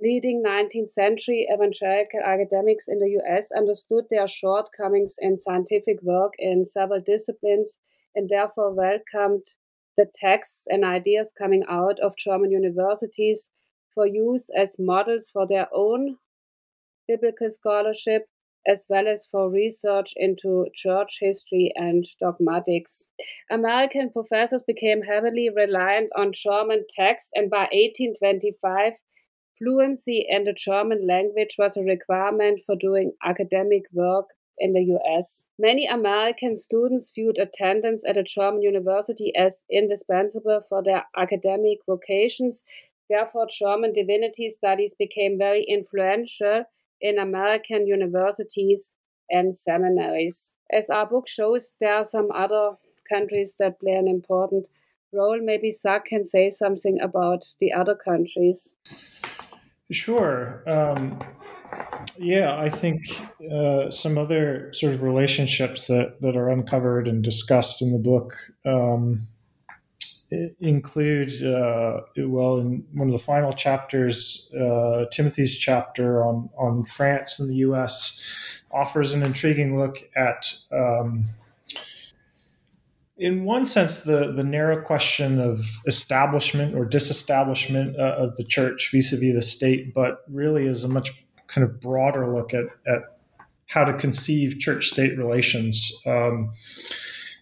Leading 0.00 0.42
19th 0.42 0.90
century 0.90 1.48
evangelical 1.52 2.20
academics 2.24 2.86
in 2.88 2.98
the 2.98 3.18
US 3.20 3.50
understood 3.56 4.04
their 4.10 4.26
shortcomings 4.26 5.14
in 5.18 5.36
scientific 5.36 6.02
work 6.02 6.32
in 6.38 6.64
several 6.64 7.00
disciplines 7.00 7.78
and 8.16 8.28
therefore 8.28 8.72
welcomed 8.72 9.46
the 9.96 10.06
texts 10.12 10.64
and 10.66 10.84
ideas 10.84 11.32
coming 11.36 11.62
out 11.68 12.00
of 12.00 12.16
German 12.16 12.50
universities 12.50 13.48
for 13.94 14.06
use 14.06 14.50
as 14.56 14.78
models 14.78 15.30
for 15.30 15.46
their 15.46 15.68
own 15.72 16.16
biblical 17.06 17.50
scholarship 17.50 18.26
as 18.66 18.86
well 18.90 19.06
as 19.06 19.26
for 19.30 19.48
research 19.50 20.12
into 20.16 20.66
church 20.74 21.18
history 21.20 21.72
and 21.76 22.04
dogmatics. 22.20 23.06
American 23.50 24.10
professors 24.10 24.64
became 24.66 25.02
heavily 25.02 25.48
reliant 25.54 26.10
on 26.16 26.32
German 26.32 26.84
texts, 26.90 27.30
and 27.34 27.48
by 27.48 27.68
1825, 27.72 28.94
Fluency 29.58 30.26
in 30.28 30.44
the 30.44 30.52
German 30.52 31.06
language 31.06 31.56
was 31.58 31.76
a 31.76 31.82
requirement 31.82 32.60
for 32.66 32.76
doing 32.76 33.12
academic 33.24 33.84
work 33.92 34.26
in 34.58 34.72
the 34.72 34.96
US. 34.96 35.46
Many 35.58 35.86
American 35.86 36.56
students 36.56 37.12
viewed 37.14 37.38
attendance 37.38 38.04
at 38.06 38.16
a 38.16 38.22
German 38.22 38.62
university 38.62 39.34
as 39.36 39.64
indispensable 39.70 40.62
for 40.68 40.82
their 40.82 41.04
academic 41.16 41.78
vocations. 41.86 42.64
Therefore, 43.08 43.46
German 43.46 43.92
divinity 43.92 44.48
studies 44.48 44.94
became 44.94 45.38
very 45.38 45.64
influential 45.64 46.64
in 47.00 47.18
American 47.18 47.86
universities 47.86 48.96
and 49.30 49.56
seminaries. 49.56 50.56
As 50.72 50.90
our 50.90 51.06
book 51.06 51.28
shows, 51.28 51.76
there 51.80 51.94
are 51.94 52.04
some 52.04 52.30
other 52.32 52.76
countries 53.08 53.56
that 53.58 53.80
play 53.80 53.92
an 53.92 54.08
important 54.08 54.66
role. 55.12 55.40
Maybe 55.40 55.70
Zach 55.70 56.06
can 56.06 56.24
say 56.24 56.50
something 56.50 57.00
about 57.00 57.44
the 57.60 57.72
other 57.72 57.94
countries. 57.94 58.72
Sure. 59.90 60.62
Um, 60.66 61.20
yeah, 62.18 62.58
I 62.58 62.70
think 62.70 63.02
uh, 63.52 63.90
some 63.90 64.18
other 64.18 64.72
sort 64.72 64.94
of 64.94 65.02
relationships 65.02 65.86
that, 65.86 66.20
that 66.20 66.36
are 66.36 66.48
uncovered 66.48 67.08
and 67.08 67.22
discussed 67.22 67.82
in 67.82 67.92
the 67.92 67.98
book 67.98 68.36
um, 68.64 69.26
include, 70.60 71.42
uh, 71.44 72.00
well, 72.18 72.58
in 72.58 72.84
one 72.92 73.08
of 73.08 73.12
the 73.12 73.24
final 73.24 73.52
chapters, 73.52 74.52
uh, 74.54 75.04
Timothy's 75.12 75.56
chapter 75.56 76.24
on, 76.24 76.48
on 76.58 76.84
France 76.84 77.38
and 77.38 77.50
the 77.50 77.56
US 77.56 78.20
offers 78.72 79.12
an 79.12 79.22
intriguing 79.22 79.78
look 79.78 79.98
at. 80.16 80.52
Um, 80.72 81.26
in 83.18 83.44
one 83.44 83.64
sense, 83.64 83.98
the, 83.98 84.32
the 84.32 84.44
narrow 84.44 84.82
question 84.82 85.40
of 85.40 85.64
establishment 85.86 86.74
or 86.74 86.84
disestablishment 86.84 87.98
uh, 87.98 88.16
of 88.18 88.36
the 88.36 88.44
church 88.44 88.90
vis-a-vis 88.92 89.34
the 89.34 89.42
state, 89.42 89.94
but 89.94 90.22
really 90.28 90.66
is 90.66 90.84
a 90.84 90.88
much 90.88 91.25
kind 91.48 91.64
of 91.64 91.80
broader 91.80 92.32
look 92.32 92.54
at, 92.54 92.64
at 92.86 93.02
how 93.66 93.84
to 93.84 93.92
conceive 93.94 94.58
church-state 94.58 95.16
relations. 95.18 95.92
Um, 96.06 96.52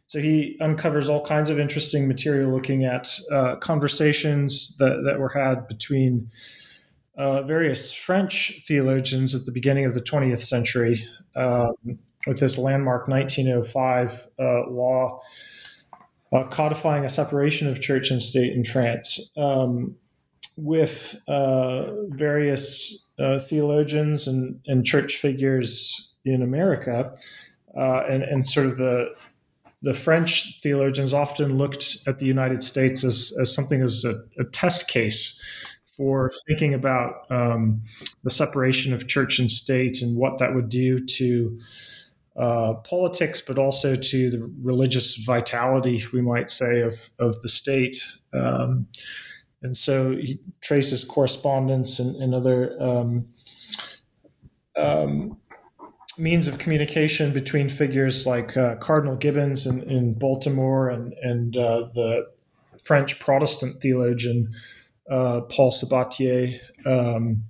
so 0.07 0.21
he 0.21 0.57
uncovers 0.61 1.09
all 1.09 1.25
kinds 1.25 1.51
of 1.51 1.59
interesting 1.59 2.07
material 2.07 2.53
looking 2.53 2.85
at 2.85 3.09
uh, 3.33 3.57
conversations 3.57 4.77
that, 4.79 5.03
that 5.05 5.19
were 5.19 5.31
had 5.31 5.67
between 5.67 6.31
uh, 7.17 7.43
various 7.43 7.93
French 7.93 8.63
theologians 8.67 9.35
at 9.35 9.45
the 9.45 9.53
beginning 9.53 9.85
of 9.85 9.95
the 9.95 10.01
20th 10.01 10.41
century 10.41 11.07
um, 11.37 11.75
with 12.27 12.41
this 12.41 12.59
landmark 12.59 13.09
1905 13.09 14.27
uh, 14.39 14.71
law 14.71 15.21
uh, 16.33 16.45
codifying 16.49 17.05
a 17.05 17.09
separation 17.09 17.69
of 17.69 17.81
church 17.81 18.11
and 18.11 18.21
state 18.21 18.53
in 18.53 18.65
France. 18.65 19.31
Um, 19.37 19.95
with 20.57 21.21
uh, 21.29 21.85
various 22.09 23.07
uh, 23.19 23.39
theologians 23.39 24.27
and, 24.27 24.61
and 24.67 24.85
church 24.85 25.17
figures 25.17 26.15
in 26.25 26.43
America, 26.43 27.15
uh, 27.77 28.03
and, 28.09 28.23
and 28.23 28.47
sort 28.47 28.67
of 28.67 28.77
the 28.77 29.15
the 29.83 29.93
French 29.93 30.61
theologians 30.63 31.13
often 31.13 31.59
looked 31.59 31.99
at 32.07 32.19
the 32.19 32.25
United 32.25 32.65
States 32.65 33.05
as, 33.05 33.37
as 33.39 33.55
something 33.55 33.83
as 33.83 34.03
a, 34.03 34.15
a 34.41 34.45
test 34.45 34.89
case 34.89 35.39
for 35.85 36.33
thinking 36.47 36.73
about 36.73 37.31
um, 37.31 37.83
the 38.25 38.31
separation 38.31 38.95
of 38.95 39.07
church 39.07 39.39
and 39.39 39.51
state 39.51 40.01
and 40.01 40.17
what 40.17 40.39
that 40.39 40.55
would 40.55 40.71
do 40.71 41.05
to 41.05 41.61
uh, 42.37 42.75
politics, 42.83 43.41
but 43.41 43.59
also 43.59 43.95
to 43.95 44.31
the 44.31 44.55
religious 44.63 45.17
vitality, 45.17 46.03
we 46.13 46.23
might 46.23 46.51
say, 46.51 46.81
of, 46.81 47.11
of 47.19 47.41
the 47.43 47.49
state. 47.49 48.03
Um, 48.33 48.87
and 49.65 49.77
so 49.77 50.11
he 50.11 50.39
traces 50.61 51.05
correspondence 51.05 51.99
and, 51.99 52.15
and 52.17 52.35
other 52.35 52.77
um, 52.81 53.27
um, 54.77 55.39
means 56.19 56.47
of 56.47 56.59
communication 56.59 57.33
between 57.33 57.71
figures 57.71 58.27
like 58.27 58.57
uh, 58.59 58.77
Cardinal 58.77 59.17
Gibbons 59.17 59.67
in, 59.67 59.83
in 59.91 60.13
Baltimore 60.15 60.91
and, 60.91 61.15
and 61.23 61.57
uh, 61.57 61.89
the 61.95 62.27
French 62.85 63.19
Protestant 63.19 63.81
theologian 63.81 64.53
uh, 65.11 65.41
Paul 65.43 65.73
Sabatier 65.73 66.61
um, 66.85 67.43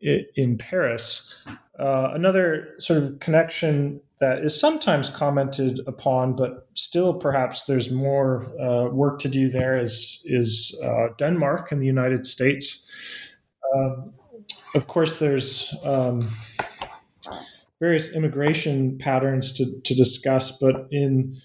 in 0.00 0.58
Paris. 0.58 1.34
Uh, 1.78 2.10
another 2.14 2.74
sort 2.78 3.02
of 3.02 3.18
connection 3.18 4.00
that 4.20 4.44
is 4.44 4.58
sometimes 4.58 5.10
commented 5.10 5.80
upon, 5.86 6.36
but 6.36 6.68
still 6.74 7.12
perhaps 7.14 7.64
there's 7.64 7.90
more 7.90 8.46
uh, 8.60 8.88
work 8.90 9.18
to 9.18 9.28
do 9.28 9.50
there 9.50 9.78
is, 9.78 10.22
is 10.24 10.80
uh, 10.84 11.08
Denmark 11.18 11.72
and 11.72 11.82
the 11.82 11.86
United 11.86 12.26
States. 12.26 12.90
Um, 13.74 14.12
of 14.74 14.86
course, 14.86 15.18
there's 15.18 15.74
um, 15.84 16.28
various 17.80 18.14
immigration 18.14 18.96
patterns 18.98 19.52
to, 19.52 19.80
to 19.82 19.94
discuss, 19.94 20.52
but 20.52 20.86
in 20.90 21.36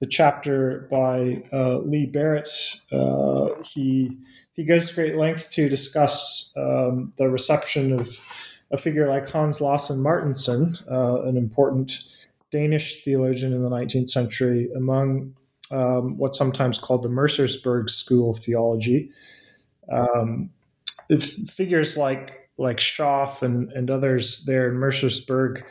the 0.00 0.06
chapter 0.06 0.88
by 0.90 1.42
uh, 1.52 1.78
Lee 1.78 2.06
Barrett, 2.06 2.50
uh, 2.92 3.62
he 3.62 4.10
he 4.52 4.64
goes 4.64 4.88
to 4.88 4.94
great 4.94 5.16
length 5.16 5.50
to 5.50 5.68
discuss 5.68 6.52
um, 6.56 7.12
the 7.16 7.28
reception 7.28 7.92
of 7.98 8.08
a 8.70 8.76
figure 8.76 9.08
like 9.08 9.28
Hans 9.28 9.60
Lassen 9.60 9.98
Martensen, 9.98 10.78
uh, 10.90 11.22
an 11.22 11.36
important 11.36 12.02
Danish 12.50 13.04
theologian 13.04 13.52
in 13.52 13.62
the 13.62 13.70
19th 13.70 14.10
century, 14.10 14.68
among 14.76 15.34
um, 15.70 16.16
what's 16.16 16.38
sometimes 16.38 16.78
called 16.78 17.02
the 17.02 17.08
Mercersburg 17.08 17.90
School 17.90 18.30
of 18.30 18.38
Theology. 18.38 19.10
Um, 19.90 20.50
figures 21.48 21.96
like 21.96 22.50
like 22.58 22.80
Schaff 22.80 23.42
and, 23.42 23.70
and 23.72 23.90
others 23.90 24.44
there 24.46 24.68
in 24.70 24.76
Mercersburg 24.76 25.62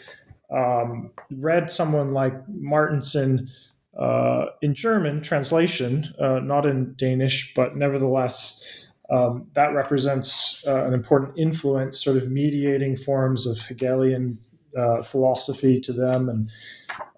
um, 0.52 1.12
read 1.32 1.72
someone 1.72 2.14
like 2.14 2.34
Martensen 2.48 3.50
uh, 3.98 4.48
in 4.62 4.76
German 4.76 5.22
translation, 5.22 6.14
uh, 6.20 6.40
not 6.40 6.66
in 6.66 6.94
Danish, 6.96 7.54
but 7.56 7.76
nevertheless, 7.76 8.85
um, 9.10 9.48
that 9.54 9.74
represents 9.74 10.64
uh, 10.68 10.86
an 10.86 10.94
important 10.94 11.38
influence, 11.38 12.04
sort 12.04 12.18
of 12.18 12.32
mediating 12.32 12.96
forms 12.96 13.46
of 13.46 13.60
Hegelian 13.60 14.40
uh, 14.76 15.02
philosophy 15.02 15.80
to 15.80 15.94
them 15.94 16.30
and 16.30 16.50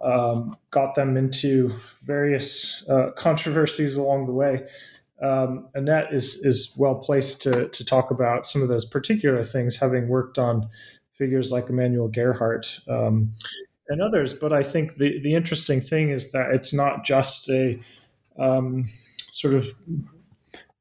um, 0.02 0.58
got 0.69 0.95
them 0.95 1.17
into 1.17 1.73
various 2.04 2.88
uh, 2.89 3.12
controversies 3.15 3.95
along 3.95 4.28
the 4.28 4.34
way. 4.34 4.67
Um, 5.21 5.67
Annette 5.73 6.13
is 6.13 6.45
is 6.45 6.73
well 6.78 6.95
placed 6.95 7.41
to 7.43 7.67
to 7.69 7.86
talk 7.86 8.12
about 8.12 8.45
some 8.45 8.62
of 8.62 8.67
those 8.67 8.86
particular 8.86 9.43
things, 9.43 9.76
having 9.78 10.08
worked 10.08 10.38
on 10.38 10.69
figures 11.13 11.52
like 11.52 11.69
Emanuel 11.69 12.08
Gerhart 12.08 12.80
um, 12.88 13.34
and 13.89 14.00
others. 14.00 14.34
But 14.34 14.54
I 14.54 14.62
think 14.62 14.97
the 14.97 15.19
the 15.21 15.34
interesting 15.34 15.82
thing 15.82 16.12
is 16.12 16.32
that 16.32 16.52
it's 16.52 16.71
not 16.71 17.04
just 17.04 17.50
a 17.50 17.80
um, 18.38 18.86
sort 19.32 19.56
of 19.56 19.67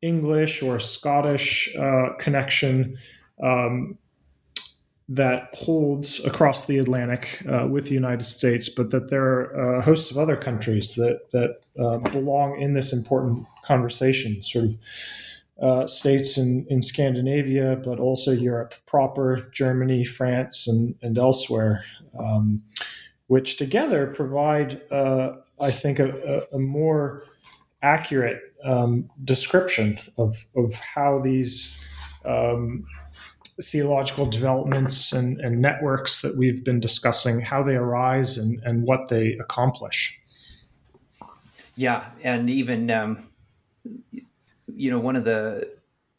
English 0.02 0.62
or 0.62 0.78
Scottish 0.78 1.74
uh, 1.76 2.10
connection 2.18 2.96
um, 3.42 3.98
that 5.08 5.50
holds 5.54 6.24
across 6.24 6.66
the 6.66 6.78
Atlantic 6.78 7.42
uh, 7.48 7.66
with 7.66 7.84
the 7.84 7.94
United 7.94 8.24
States, 8.24 8.68
but 8.68 8.90
that 8.90 9.08
there 9.08 9.22
are 9.24 9.76
a 9.76 9.82
host 9.82 10.10
of 10.10 10.18
other 10.18 10.36
countries 10.36 10.94
that 10.96 11.30
that 11.32 11.60
uh, 11.80 11.98
belong 12.10 12.60
in 12.60 12.74
this 12.74 12.92
important 12.92 13.46
conversation, 13.64 14.42
sort 14.42 14.66
of. 14.66 14.76
Uh, 15.62 15.86
states 15.86 16.36
in, 16.36 16.66
in 16.68 16.82
Scandinavia, 16.82 17.80
but 17.82 17.98
also 17.98 18.30
Europe 18.30 18.74
proper, 18.84 19.48
Germany, 19.54 20.04
France, 20.04 20.68
and, 20.68 20.94
and 21.00 21.16
elsewhere, 21.16 21.82
um, 22.18 22.62
which 23.28 23.56
together 23.56 24.08
provide, 24.08 24.82
uh, 24.92 25.32
I 25.58 25.70
think, 25.70 25.98
a, 25.98 26.44
a, 26.52 26.56
a 26.56 26.58
more 26.58 27.24
accurate 27.80 28.38
um, 28.66 29.08
description 29.24 29.98
of, 30.18 30.36
of 30.56 30.74
how 30.74 31.20
these 31.20 31.78
um, 32.24 32.84
theological 33.62 34.26
developments 34.26 35.12
and, 35.12 35.40
and, 35.40 35.62
networks 35.62 36.20
that 36.20 36.36
we've 36.36 36.64
been 36.64 36.80
discussing, 36.80 37.40
how 37.40 37.62
they 37.62 37.76
arise 37.76 38.36
and, 38.36 38.60
and 38.64 38.82
what 38.82 39.08
they 39.08 39.32
accomplish. 39.34 40.20
Yeah, 41.76 42.06
and 42.22 42.50
even 42.50 42.90
um, 42.90 43.28
you 44.74 44.90
know 44.90 44.98
one 44.98 45.16
of 45.16 45.24
the 45.24 45.70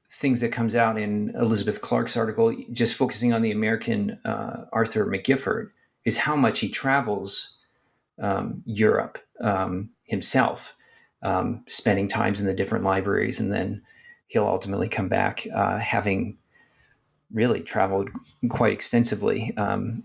things 0.10 0.42
that 0.42 0.50
comes 0.50 0.76
out 0.76 0.98
in 0.98 1.36
Elizabeth 1.36 1.82
Clark's 1.82 2.16
article, 2.16 2.56
just 2.72 2.96
focusing 2.96 3.34
on 3.34 3.42
the 3.42 3.52
American 3.52 4.20
uh, 4.24 4.66
Arthur 4.72 5.06
McGiffert, 5.06 5.72
is 6.06 6.18
how 6.18 6.36
much 6.36 6.60
he 6.60 6.70
travels 6.70 7.58
um, 8.22 8.64
Europe 8.66 9.20
um, 9.42 9.90
himself 10.04 10.77
um, 11.28 11.62
spending 11.68 12.08
times 12.08 12.40
in 12.40 12.48
the 12.48 12.54
different 12.54 12.86
libraries, 12.86 13.42
and 13.42 13.52
then 13.52 13.82
he'll 14.28 14.48
ultimately 14.48 14.88
come 14.88 15.10
back 15.10 15.46
uh, 15.54 15.78
having 15.78 16.38
really 17.34 17.60
traveled 17.60 18.10
quite 18.50 18.72
extensively. 18.72 19.54
Um, 19.58 20.04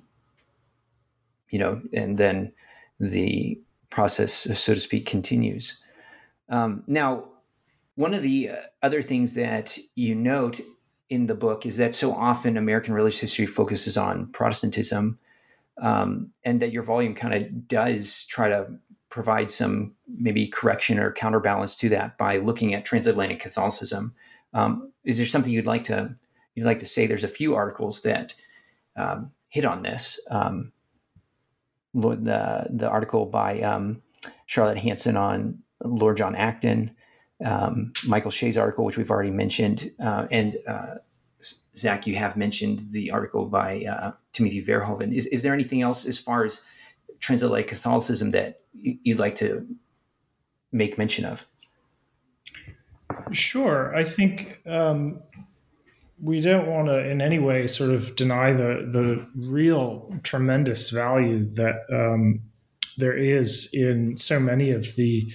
you 1.49 1.61
know, 1.61 1.81
and 1.93 2.19
then 2.19 2.53
the 2.99 3.61
process, 3.89 4.33
so 4.33 4.75
to 4.75 4.81
speak, 4.81 5.07
continues. 5.07 5.79
Um, 6.49 6.83
now, 6.89 7.29
one 7.95 8.15
of 8.15 8.23
the 8.23 8.51
uh, 8.51 8.57
other 8.83 9.01
things 9.01 9.35
that 9.35 9.79
you 9.95 10.17
note 10.17 10.61
in 11.09 11.27
the 11.27 11.35
book 11.35 11.67
is 11.67 11.77
that 11.77 11.95
so 11.95 12.13
often 12.13 12.57
American 12.57 12.95
religious 12.95 13.21
history 13.21 13.47
focuses 13.47 13.97
on 13.97 14.27
Protestantism, 14.33 15.19
um, 15.81 16.33
and 16.43 16.61
that 16.61 16.73
your 16.73 16.83
volume 16.83 17.15
kind 17.15 17.35
of 17.35 17.69
does 17.69 18.25
try 18.27 18.49
to 18.49 18.73
provide 19.13 19.51
some 19.51 19.93
maybe 20.09 20.49
correction 20.49 20.99
or 20.99 21.13
counterbalance 21.13 21.77
to 21.77 21.89
that 21.91 22.17
by 22.17 22.39
looking 22.39 22.73
at 22.73 22.87
transatlantic 22.87 23.39
Catholicism. 23.39 24.15
Um, 24.55 24.91
is 25.05 25.19
there 25.19 25.27
something 25.27 25.53
you'd 25.53 25.67
like 25.67 25.85
to 25.85 26.17
you'd 26.55 26.65
like 26.65 26.79
to 26.79 26.87
say? 26.87 27.07
There's 27.07 27.23
a 27.23 27.29
few 27.29 27.55
articles 27.55 28.03
that 28.03 28.35
um, 28.97 29.31
hit 29.49 29.67
on 29.67 29.83
this. 29.83 30.19
Um, 30.31 30.73
the 31.95 32.67
the 32.71 32.89
article 32.89 33.27
by 33.27 33.61
um, 33.61 34.03
Charlotte 34.47 34.79
Hanson 34.79 35.19
on 35.19 35.59
Lord 35.85 36.17
John 36.17 36.35
Acton, 36.35 36.97
um, 37.45 37.93
Michael 38.07 38.31
Shea's 38.31 38.57
article, 38.57 38.87
which 38.87 38.97
we've 38.97 39.11
already 39.11 39.31
mentioned, 39.31 39.93
uh, 40.03 40.27
and 40.31 40.57
uh, 40.67 40.95
Zach, 41.77 42.07
you 42.07 42.17
have 42.17 42.37
mentioned 42.39 42.93
the 42.93 43.11
article 43.11 43.45
by 43.45 43.85
uh, 43.85 44.13
Timothy 44.33 44.65
Verhoeven. 44.65 45.15
Is, 45.15 45.27
is 45.27 45.43
there 45.43 45.53
anything 45.53 45.83
else 45.83 46.07
as 46.07 46.19
far 46.19 46.45
as 46.45 46.65
transatlantic 47.21 47.69
Catholicism 47.69 48.31
that 48.31 48.62
you'd 48.73 49.19
like 49.19 49.37
to 49.37 49.67
make 50.73 50.99
mention 50.99 51.25
of? 51.25 51.47
Sure. 53.33 53.95
I 53.95 54.05
think 54.05 54.59
um, 54.67 55.21
we 56.21 56.41
don't 56.41 56.67
want 56.67 56.89
to 56.89 56.99
in 57.09 57.21
any 57.21 57.39
way 57.39 57.67
sort 57.67 57.91
of 57.91 58.17
deny 58.17 58.53
the 58.53 58.89
the 58.91 59.27
real 59.35 60.15
tremendous 60.23 60.91
value 60.91 61.49
that 61.55 61.83
um, 61.93 62.41
there 62.97 63.17
is 63.17 63.71
in 63.73 64.17
so 64.17 64.39
many 64.39 64.71
of 64.71 64.95
the 64.97 65.33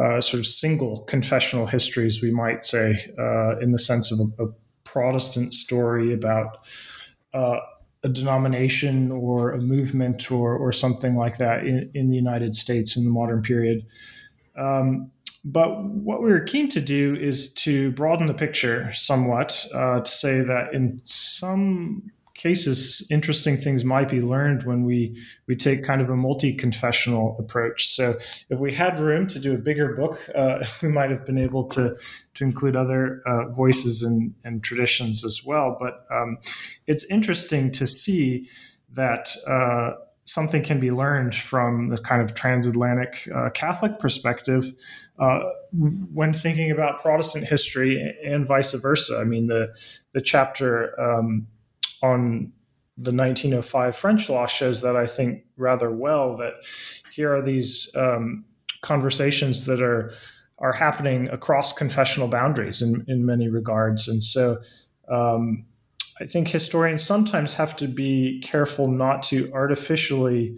uh, 0.00 0.20
sort 0.20 0.38
of 0.40 0.46
single 0.46 1.00
confessional 1.02 1.66
histories, 1.66 2.22
we 2.22 2.30
might 2.30 2.64
say, 2.64 3.12
uh, 3.18 3.58
in 3.58 3.72
the 3.72 3.78
sense 3.78 4.12
of 4.12 4.20
a, 4.20 4.44
a 4.44 4.48
Protestant 4.84 5.52
story 5.52 6.14
about 6.14 6.64
uh, 7.34 7.58
a 8.04 8.08
denomination 8.08 9.10
or 9.10 9.52
a 9.52 9.58
movement 9.58 10.30
or, 10.30 10.56
or 10.56 10.72
something 10.72 11.16
like 11.16 11.38
that 11.38 11.66
in, 11.66 11.90
in 11.94 12.10
the 12.10 12.16
United 12.16 12.54
States 12.54 12.96
in 12.96 13.04
the 13.04 13.10
modern 13.10 13.42
period. 13.42 13.84
Um, 14.56 15.10
but 15.44 15.82
what 15.82 16.22
we 16.22 16.30
were 16.30 16.40
keen 16.40 16.68
to 16.70 16.80
do 16.80 17.16
is 17.16 17.52
to 17.54 17.92
broaden 17.92 18.26
the 18.26 18.34
picture 18.34 18.92
somewhat 18.92 19.66
uh, 19.74 20.00
to 20.00 20.10
say 20.10 20.40
that 20.40 20.74
in 20.74 21.00
some 21.04 22.10
cases, 22.38 23.06
interesting 23.10 23.58
things 23.58 23.84
might 23.84 24.08
be 24.08 24.20
learned 24.22 24.62
when 24.62 24.84
we 24.84 25.20
we 25.46 25.54
take 25.54 25.84
kind 25.84 26.00
of 26.00 26.08
a 26.08 26.16
multi-confessional 26.16 27.36
approach. 27.38 27.88
So, 27.88 28.18
if 28.48 28.58
we 28.58 28.72
had 28.72 28.98
room 28.98 29.26
to 29.26 29.38
do 29.38 29.54
a 29.54 29.58
bigger 29.58 29.94
book, 29.94 30.18
uh, 30.34 30.64
we 30.82 30.88
might 30.88 31.10
have 31.10 31.26
been 31.26 31.38
able 31.38 31.64
to 31.70 31.96
to 32.34 32.44
include 32.44 32.76
other 32.76 33.20
uh, 33.26 33.48
voices 33.48 34.02
and, 34.02 34.32
and 34.44 34.62
traditions 34.62 35.24
as 35.24 35.44
well. 35.44 35.76
But 35.78 36.06
um, 36.10 36.38
it's 36.86 37.04
interesting 37.04 37.70
to 37.72 37.86
see 37.86 38.48
that. 38.94 39.34
Uh, 39.46 40.04
something 40.24 40.62
can 40.62 40.78
be 40.78 40.90
learned 40.90 41.34
from 41.34 41.88
the 41.88 41.96
kind 41.96 42.20
of 42.20 42.34
transatlantic 42.34 43.26
uh, 43.34 43.48
Catholic 43.48 43.98
perspective 43.98 44.74
uh, 45.18 45.38
when 46.12 46.34
thinking 46.34 46.70
about 46.70 47.00
Protestant 47.00 47.46
history 47.46 48.14
and 48.22 48.46
vice 48.46 48.74
versa. 48.74 49.18
I 49.18 49.24
mean, 49.24 49.46
the 49.46 49.72
the 50.12 50.20
chapter 50.20 51.00
um, 51.00 51.46
on 52.02 52.52
the 52.96 53.12
1905 53.12 53.96
French 53.96 54.28
law 54.28 54.46
shows 54.46 54.80
that 54.80 54.96
I 54.96 55.06
think 55.06 55.44
rather 55.56 55.90
well 55.90 56.36
that 56.38 56.54
here 57.12 57.34
are 57.34 57.42
these 57.42 57.90
um, 57.94 58.44
conversations 58.82 59.66
that 59.66 59.80
are 59.82 60.14
are 60.60 60.72
happening 60.72 61.28
across 61.28 61.72
confessional 61.72 62.26
boundaries 62.26 62.82
in, 62.82 63.04
in 63.06 63.24
many 63.24 63.48
regards. 63.48 64.08
And 64.08 64.22
so 64.24 64.58
um, 65.08 65.64
I 66.20 66.26
think 66.26 66.48
historians 66.48 67.04
sometimes 67.04 67.54
have 67.54 67.76
to 67.76 67.86
be 67.86 68.42
careful 68.44 68.88
not 68.88 69.22
to 69.24 69.52
artificially 69.52 70.56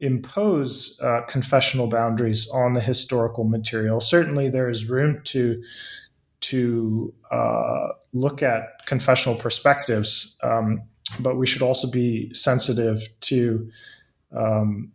impose 0.00 1.00
uh, 1.02 1.22
confessional 1.28 1.88
boundaries 1.88 2.48
on 2.50 2.74
the 2.74 2.80
historical 2.80 3.44
material. 3.44 4.00
Certainly, 4.00 4.50
there 4.50 4.68
is 4.68 4.88
room 4.88 5.20
to 5.24 5.62
to 6.50 7.12
uh, 7.30 7.88
look 8.12 8.42
at 8.42 8.84
confessional 8.86 9.36
perspectives, 9.36 10.36
um, 10.42 10.82
but 11.20 11.36
we 11.36 11.46
should 11.46 11.62
also 11.62 11.90
be 11.90 12.32
sensitive 12.34 13.00
to 13.20 13.70
um, 14.36 14.92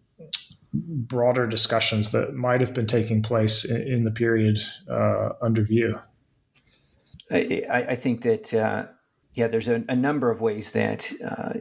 broader 0.74 1.48
discussions 1.48 2.12
that 2.12 2.36
might 2.36 2.62
have 2.62 2.74
been 2.74 2.88
taking 2.88 3.24
place 3.24 3.66
in, 3.66 3.82
in 3.82 4.04
the 4.04 4.12
period 4.12 4.60
uh, 4.90 5.30
under 5.42 5.64
view. 5.64 5.98
I, 7.32 7.86
I 7.90 7.96
think 7.96 8.24
that 8.24 8.54
uh, 8.54 8.88
yeah, 9.34 9.48
there's 9.48 9.68
a, 9.68 9.84
a, 9.88 9.96
number 9.96 10.32
of 10.32 10.42
ways 10.42 10.72
that 10.72 11.12
uh, 11.24 11.54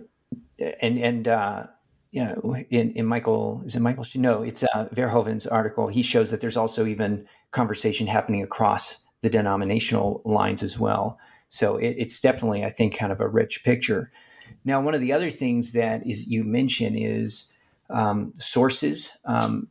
and 0.81 0.99
and 0.99 1.29
uh, 1.29 1.67
yeah, 2.11 2.35
in, 2.71 2.93
in 2.93 3.05
Michael 3.05 3.63
is 3.67 3.77
it 3.77 3.81
Michael? 3.81 4.07
No, 4.17 4.43
it's 4.43 4.63
uh, 4.63 4.89
Verhoeven's 4.95 5.47
article. 5.47 5.89
He 5.89 6.01
shows 6.01 6.31
that 6.31 6.41
there's 6.41 6.57
also 6.57 6.87
even 6.87 7.27
conversation 7.51 8.07
happening 8.07 8.43
across 8.43 9.05
the 9.21 9.31
denominational 9.31 10.23
lines 10.25 10.63
as 10.63 10.79
well. 10.79 11.19
So 11.49 11.77
it, 11.77 11.97
it's 11.99 12.21
definitely, 12.21 12.65
I 12.65 12.71
think, 12.71 12.97
kind 12.97 13.13
of 13.13 13.21
a 13.21 13.29
rich 13.29 13.65
picture. 13.65 14.11
Now, 14.65 14.81
one 14.81 14.95
of 14.95 15.01
the 15.01 15.13
other 15.13 15.31
things 15.31 15.73
that 15.73 16.07
is 16.07 16.27
you 16.27 16.45
mention 16.45 16.97
is 16.97 17.53
um, 17.91 18.33
sources. 18.35 19.19
Um, 19.25 19.69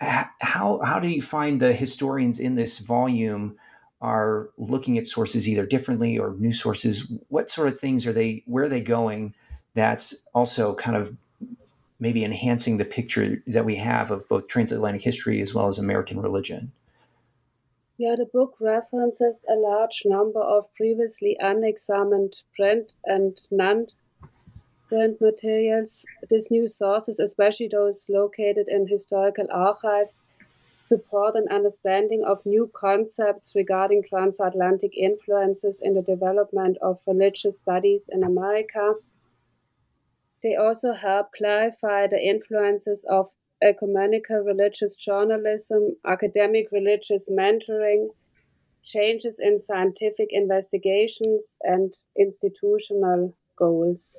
how 0.00 0.80
how 0.82 0.98
do 0.98 1.08
you 1.08 1.20
find 1.20 1.60
the 1.60 1.74
historians 1.74 2.40
in 2.40 2.54
this 2.54 2.78
volume 2.78 3.56
are 4.00 4.48
looking 4.56 4.96
at 4.96 5.06
sources 5.06 5.46
either 5.46 5.66
differently 5.66 6.18
or 6.18 6.34
new 6.38 6.52
sources? 6.52 7.10
What 7.28 7.50
sort 7.50 7.68
of 7.68 7.78
things 7.78 8.06
are 8.06 8.12
they? 8.12 8.42
Where 8.46 8.64
are 8.64 8.68
they 8.68 8.80
going? 8.80 9.34
That's 9.74 10.14
also 10.34 10.74
kind 10.74 10.96
of 10.96 11.16
maybe 11.98 12.24
enhancing 12.24 12.78
the 12.78 12.84
picture 12.84 13.42
that 13.46 13.66
we 13.66 13.76
have 13.76 14.10
of 14.10 14.26
both 14.26 14.48
transatlantic 14.48 15.02
history 15.02 15.42
as 15.42 15.52
well 15.52 15.68
as 15.68 15.78
American 15.78 16.20
religion. 16.20 16.72
Yeah, 18.00 18.16
the 18.16 18.24
book 18.24 18.54
references 18.60 19.44
a 19.46 19.56
large 19.56 20.04
number 20.06 20.40
of 20.40 20.74
previously 20.74 21.36
unexamined 21.38 22.40
print 22.56 22.94
and 23.04 23.38
non 23.50 23.88
print 24.88 25.20
materials. 25.20 26.06
These 26.30 26.50
new 26.50 26.66
sources, 26.66 27.20
especially 27.20 27.68
those 27.68 28.06
located 28.08 28.68
in 28.68 28.86
historical 28.86 29.46
archives, 29.50 30.22
support 30.80 31.36
an 31.36 31.48
understanding 31.50 32.24
of 32.24 32.46
new 32.46 32.70
concepts 32.72 33.54
regarding 33.54 34.04
transatlantic 34.04 34.96
influences 34.96 35.78
in 35.78 35.92
the 35.92 36.00
development 36.00 36.78
of 36.80 37.02
religious 37.06 37.58
studies 37.58 38.08
in 38.10 38.24
America. 38.24 38.94
They 40.42 40.56
also 40.56 40.94
help 40.94 41.32
clarify 41.32 42.06
the 42.06 42.26
influences 42.26 43.04
of 43.04 43.32
ecumenical 43.62 44.38
religious 44.38 44.94
journalism, 44.94 45.96
academic 46.06 46.66
religious 46.72 47.28
mentoring, 47.30 48.08
changes 48.82 49.38
in 49.38 49.58
scientific 49.58 50.28
investigations, 50.30 51.56
and 51.62 51.94
institutional 52.18 53.34
goals. 53.56 54.18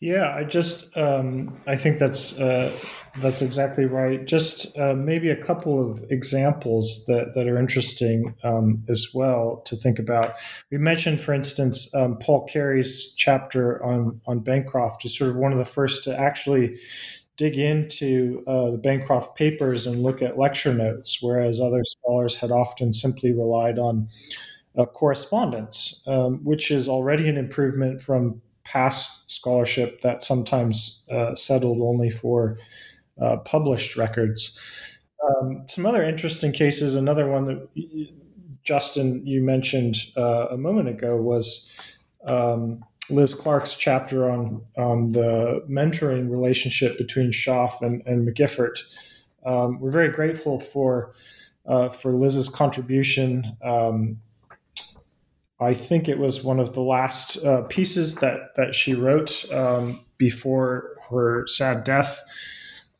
Yeah, 0.00 0.34
I 0.34 0.44
just 0.44 0.96
um, 0.96 1.56
I 1.66 1.76
think 1.76 1.98
that's 1.98 2.38
uh, 2.38 2.76
that's 3.20 3.40
exactly 3.40 3.84
right. 3.84 4.24
Just 4.26 4.76
uh, 4.78 4.94
maybe 4.94 5.30
a 5.30 5.36
couple 5.36 5.84
of 5.84 6.02
examples 6.10 7.04
that, 7.06 7.32
that 7.34 7.46
are 7.46 7.58
interesting 7.58 8.34
um, 8.42 8.84
as 8.88 9.08
well 9.14 9.62
to 9.66 9.76
think 9.76 9.98
about. 9.98 10.34
We 10.70 10.78
mentioned, 10.78 11.20
for 11.20 11.32
instance, 11.32 11.94
um, 11.94 12.18
Paul 12.18 12.46
Carey's 12.46 13.14
chapter 13.14 13.82
on 13.84 14.20
on 14.26 14.40
Bancroft 14.40 15.04
is 15.04 15.16
sort 15.16 15.30
of 15.30 15.36
one 15.36 15.52
of 15.52 15.58
the 15.58 15.64
first 15.64 16.02
to 16.04 16.18
actually 16.18 16.78
dig 17.42 17.58
into 17.58 18.44
uh, 18.46 18.70
the 18.70 18.78
Bancroft 18.78 19.34
papers 19.34 19.84
and 19.84 20.00
look 20.00 20.22
at 20.22 20.38
lecture 20.38 20.72
notes, 20.72 21.18
whereas 21.20 21.60
other 21.60 21.82
scholars 21.82 22.36
had 22.36 22.52
often 22.52 22.92
simply 22.92 23.32
relied 23.32 23.80
on 23.80 24.06
uh, 24.78 24.84
correspondence, 24.84 26.04
um, 26.06 26.38
which 26.44 26.70
is 26.70 26.88
already 26.88 27.28
an 27.28 27.36
improvement 27.36 28.00
from 28.00 28.40
past 28.62 29.28
scholarship 29.28 30.02
that 30.02 30.22
sometimes 30.22 31.04
uh, 31.10 31.34
settled 31.34 31.80
only 31.80 32.10
for 32.10 32.58
uh, 33.20 33.38
published 33.38 33.96
records. 33.96 34.60
Um, 35.28 35.64
some 35.66 35.84
other 35.84 36.04
interesting 36.04 36.52
cases, 36.52 36.94
another 36.94 37.28
one 37.28 37.46
that 37.46 37.68
Justin, 38.62 39.26
you 39.26 39.42
mentioned 39.42 39.96
uh, 40.16 40.46
a 40.50 40.56
moment 40.56 40.88
ago, 40.88 41.16
was 41.16 41.72
um, 42.24 42.84
Liz 43.12 43.34
Clark's 43.34 43.76
chapter 43.76 44.30
on 44.30 44.62
on 44.76 45.12
the 45.12 45.64
mentoring 45.68 46.30
relationship 46.30 46.98
between 46.98 47.30
Schaff 47.30 47.82
and, 47.82 48.02
and 48.06 48.26
McGiffert. 48.26 48.78
Um, 49.44 49.78
we're 49.80 49.90
very 49.90 50.08
grateful 50.08 50.58
for 50.58 51.14
uh, 51.66 51.88
for 51.88 52.12
Liz's 52.12 52.48
contribution. 52.48 53.56
Um, 53.62 54.18
I 55.60 55.74
think 55.74 56.08
it 56.08 56.18
was 56.18 56.42
one 56.42 56.58
of 56.58 56.72
the 56.72 56.80
last 56.80 57.44
uh, 57.44 57.62
pieces 57.62 58.16
that 58.16 58.54
that 58.56 58.74
she 58.74 58.94
wrote 58.94 59.44
um, 59.52 60.00
before 60.18 60.96
her 61.10 61.46
sad 61.46 61.84
death. 61.84 62.20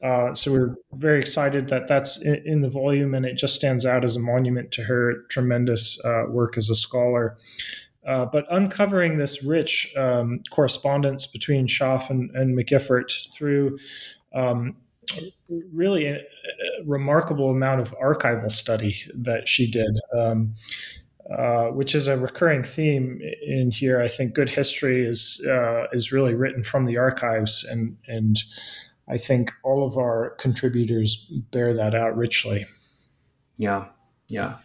Uh, 0.03 0.35
so 0.35 0.51
we're 0.51 0.75
very 0.95 1.21
excited 1.21 1.69
that 1.69 1.87
that's 1.87 2.21
in, 2.23 2.43
in, 2.45 2.61
the 2.61 2.69
volume, 2.69 3.15
and 3.15 3.25
it 3.25 3.37
just 3.37 3.55
stands 3.55 3.87
out 3.87 4.05
as 4.05 4.17
a 4.17 4.21
monument 4.21 4.73
to 4.73 4.83
her 4.83 5.23
tremendous 5.31 6.05
uh, 6.05 6.25
work 6.29 6.57
as 6.57 6.69
a 6.69 6.75
scholar. 6.75 7.37
Uh, 8.07 8.25
but 8.25 8.45
uncovering 8.51 9.19
this 9.19 9.45
rich 9.45 9.95
um, 9.97 10.41
correspondence 10.51 11.27
between 11.27 11.69
Schaff 11.69 12.11
and, 12.11 12.31
and 12.35 12.59
McGiffert 12.59 13.33
through 13.33 13.79
um, 14.35 14.77
really 15.73 16.07
a, 16.07 16.17
a, 16.17 16.85
remarkable 16.85 17.51
amount 17.51 17.81
of 17.81 17.95
archival 17.99 18.51
study 18.51 18.97
that 19.15 19.47
she 19.47 19.71
did, 19.71 20.01
um, 20.17 20.55
uh, 21.39 21.67
which 21.67 21.95
is 21.95 22.09
a 22.09 22.17
recurring 22.17 22.65
theme 22.65 23.21
in 23.47 23.71
here. 23.71 24.01
I 24.01 24.09
think 24.09 24.35
good 24.35 24.51
history 24.51 25.07
is 25.07 25.45
uh, 25.49 25.85
is 25.93 26.13
really 26.13 26.35
written 26.35 26.63
from 26.63 26.87
the 26.87 26.97
archives, 26.97 27.65
and 27.65 27.97
and 28.09 28.43
I 29.09 29.17
think 29.17 29.53
all 29.63 29.87
of 29.87 29.97
our 29.97 30.31
contributors 30.41 31.31
bear 31.51 31.75
that 31.75 31.95
out 31.95 32.17
richly. 32.17 32.67
Yeah, 33.57 33.87
yeah. 34.29 34.59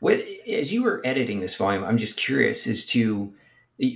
What 0.00 0.24
as 0.48 0.72
you 0.72 0.82
were 0.82 1.00
editing 1.04 1.40
this 1.40 1.56
volume, 1.56 1.84
I'm 1.84 1.98
just 1.98 2.16
curious 2.16 2.66
as 2.66 2.86
to 2.86 3.32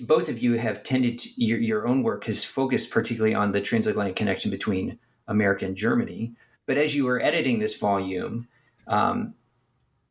both 0.05 0.29
of 0.29 0.43
you 0.43 0.55
have 0.55 0.83
tended 0.83 1.19
to, 1.19 1.31
your 1.37 1.59
your 1.59 1.87
own 1.87 2.03
work 2.03 2.25
has 2.25 2.45
focused 2.45 2.91
particularly 2.91 3.35
on 3.35 3.53
the 3.53 3.61
transatlantic 3.61 4.17
connection 4.17 4.51
between 4.51 4.99
America 5.29 5.65
and 5.65 5.77
Germany. 5.77 6.35
But 6.67 6.79
as 6.79 6.95
you 6.95 7.05
were 7.05 7.21
editing 7.21 7.59
this 7.59 7.77
volume, 7.77 8.47
um, 8.87 9.35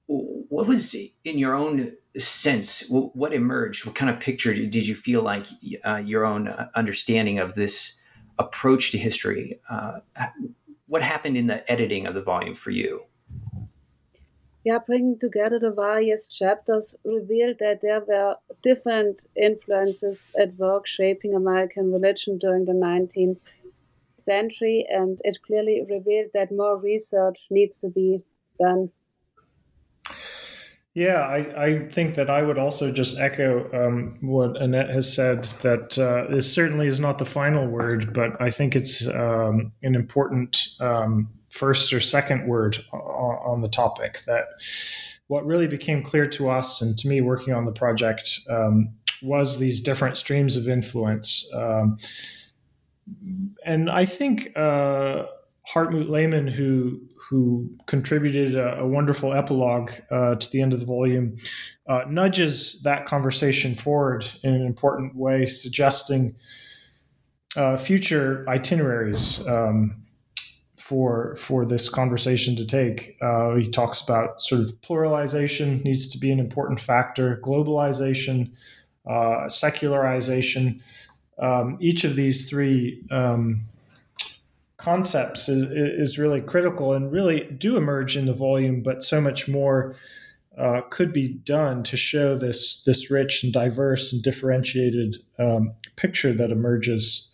what 0.08 0.68
was 0.68 0.96
in 1.24 1.38
your 1.38 1.54
own 1.54 1.94
sense? 2.18 2.86
What 2.90 3.34
emerged? 3.34 3.86
What 3.86 3.96
kind 3.96 4.12
of 4.12 4.20
picture 4.20 4.54
did 4.54 4.88
you 4.88 4.96
feel 4.96 5.22
like 5.22 5.48
uh, 5.86 5.98
your 5.98 6.26
own 6.26 6.50
uh, 6.50 6.70
understanding 6.76 7.40
of 7.40 7.56
this 7.56 8.00
approach 8.38 8.92
to 8.92 8.98
history? 8.98 9.60
Uh, 9.70 10.00
what 10.88 11.02
happened 11.02 11.38
in 11.38 11.48
the 11.48 11.70
editing 11.72 12.06
of 12.06 12.14
the 12.14 12.22
volume 12.22 12.54
for 12.54 12.72
you? 12.72 13.06
Yeah, 14.64 14.78
bringing 14.86 15.18
together 15.18 15.58
the 15.58 15.72
various 15.72 16.28
chapters 16.28 16.96
revealed 17.04 17.58
that 17.60 17.82
there 17.82 18.02
were 18.02 18.36
different 18.62 19.26
influences 19.36 20.32
at 20.40 20.56
work 20.56 20.86
shaping 20.86 21.34
American 21.34 21.92
religion 21.92 22.38
during 22.38 22.66
the 22.66 22.74
19th 22.74 23.40
century, 24.14 24.86
and 24.88 25.20
it 25.24 25.40
clearly 25.46 25.84
revealed 25.90 26.30
that 26.36 26.52
more 26.52 26.78
research 26.78 27.48
needs 27.50 27.80
to 27.80 27.90
be 27.90 28.22
done. 28.60 28.92
Yeah, 30.94 31.22
I, 31.22 31.66
I 31.66 31.88
think 31.88 32.16
that 32.16 32.30
I 32.30 32.42
would 32.42 32.58
also 32.58 32.92
just 32.92 33.18
echo 33.18 33.70
um, 33.74 34.18
what 34.20 34.62
Annette 34.62 34.90
has 34.90 35.12
said 35.12 35.46
that 35.62 35.98
uh, 35.98 36.30
this 36.30 36.54
certainly 36.54 36.88
is 36.88 37.00
not 37.00 37.18
the 37.18 37.26
final 37.26 37.66
word, 37.66 38.14
but 38.14 38.40
I 38.42 38.52
think 38.52 38.76
it's 38.76 39.08
um, 39.08 39.72
an 39.84 39.96
important 39.96 40.68
um, 40.82 41.30
first 41.52 41.94
or 41.94 42.00
second 42.00 42.48
word 42.48 42.78
on, 42.92 43.62
the 43.62 43.68
topic. 43.68 44.20
That 44.26 44.46
what 45.28 45.46
really 45.46 45.68
became 45.68 46.02
clear 46.02 46.26
to 46.26 46.50
us 46.50 46.82
and 46.82 46.98
to 46.98 47.08
me 47.08 47.22
working 47.22 47.54
on 47.54 47.66
the 47.66 47.72
project 47.72 48.40
um, 48.50 48.90
was 49.22 49.60
these 49.60 49.82
different 49.82 50.18
streams 50.18 50.58
of 50.58 50.68
influence. 50.68 51.50
Um, 51.54 51.98
and 53.66 53.90
I 53.90 54.06
think 54.06 54.52
uh, 54.56 55.26
Hartmut 55.74 56.10
Lehmann, 56.10 56.48
who 56.48 57.00
who 57.30 57.70
contributed 57.86 58.56
a, 58.56 58.80
a 58.80 58.88
wonderful 58.88 59.32
epilogue 59.32 59.90
uh, 60.12 60.36
to 60.36 60.52
the 60.52 60.62
end 60.62 60.74
of 60.74 60.82
the 60.82 60.86
volume, 60.86 61.38
uh, 61.88 62.02
nudges 62.10 62.82
that 62.84 63.06
conversation 63.06 63.74
forward 63.74 64.30
in 64.44 64.54
an 64.54 64.66
important 64.66 65.16
way, 65.16 65.46
suggesting 65.46 66.36
uh, 67.56 67.78
future 67.78 68.46
itineraries 68.50 69.48
um, 69.48 70.01
for 70.92 71.38
for 71.38 71.66
this 71.66 71.88
conversation 71.88 72.54
to 72.58 72.66
take. 72.66 73.16
Uh, 73.22 73.56
he 73.56 73.70
talks 73.70 74.02
about 74.02 74.42
sort 74.42 74.60
of 74.60 74.70
pluralization 74.82 75.82
needs 75.86 76.06
to 76.10 76.18
be 76.18 76.30
an 76.30 76.40
important 76.40 76.82
factor, 76.82 77.40
globalization, 77.42 78.52
uh, 79.10 79.48
secularization. 79.48 80.82
Um, 81.40 81.78
each 81.80 82.04
of 82.04 82.18
these 82.18 82.50
three 82.50 83.02
um, 83.10 83.62
concepts 84.76 85.48
is, 85.48 85.64
is 85.64 86.20
really 86.20 86.42
critical 86.42 86.92
and 86.92 87.10
really 87.10 87.46
do 87.58 87.78
emerge 87.78 88.18
in 88.18 88.26
the 88.26 88.34
volume, 88.34 88.84
but 88.84 89.02
so 89.02 89.22
much 89.22 89.48
more 89.48 89.96
uh, 90.58 90.82
could 90.90 91.14
be 91.14 91.30
done 91.30 91.84
to 91.84 91.96
show 91.96 92.38
this 92.38 92.84
this 92.84 93.10
rich 93.10 93.46
and 93.46 93.54
diverse 93.54 94.12
and 94.12 94.22
differentiated 94.22 95.24
um, 95.40 95.72
picture 95.96 96.34
that 96.34 96.52
emerges. 96.52 97.34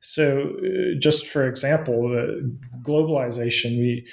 So, 0.00 0.54
uh, 0.58 0.98
just 0.98 1.26
for 1.26 1.46
example, 1.46 2.10
globalization, 2.82 3.78
we 3.78 4.06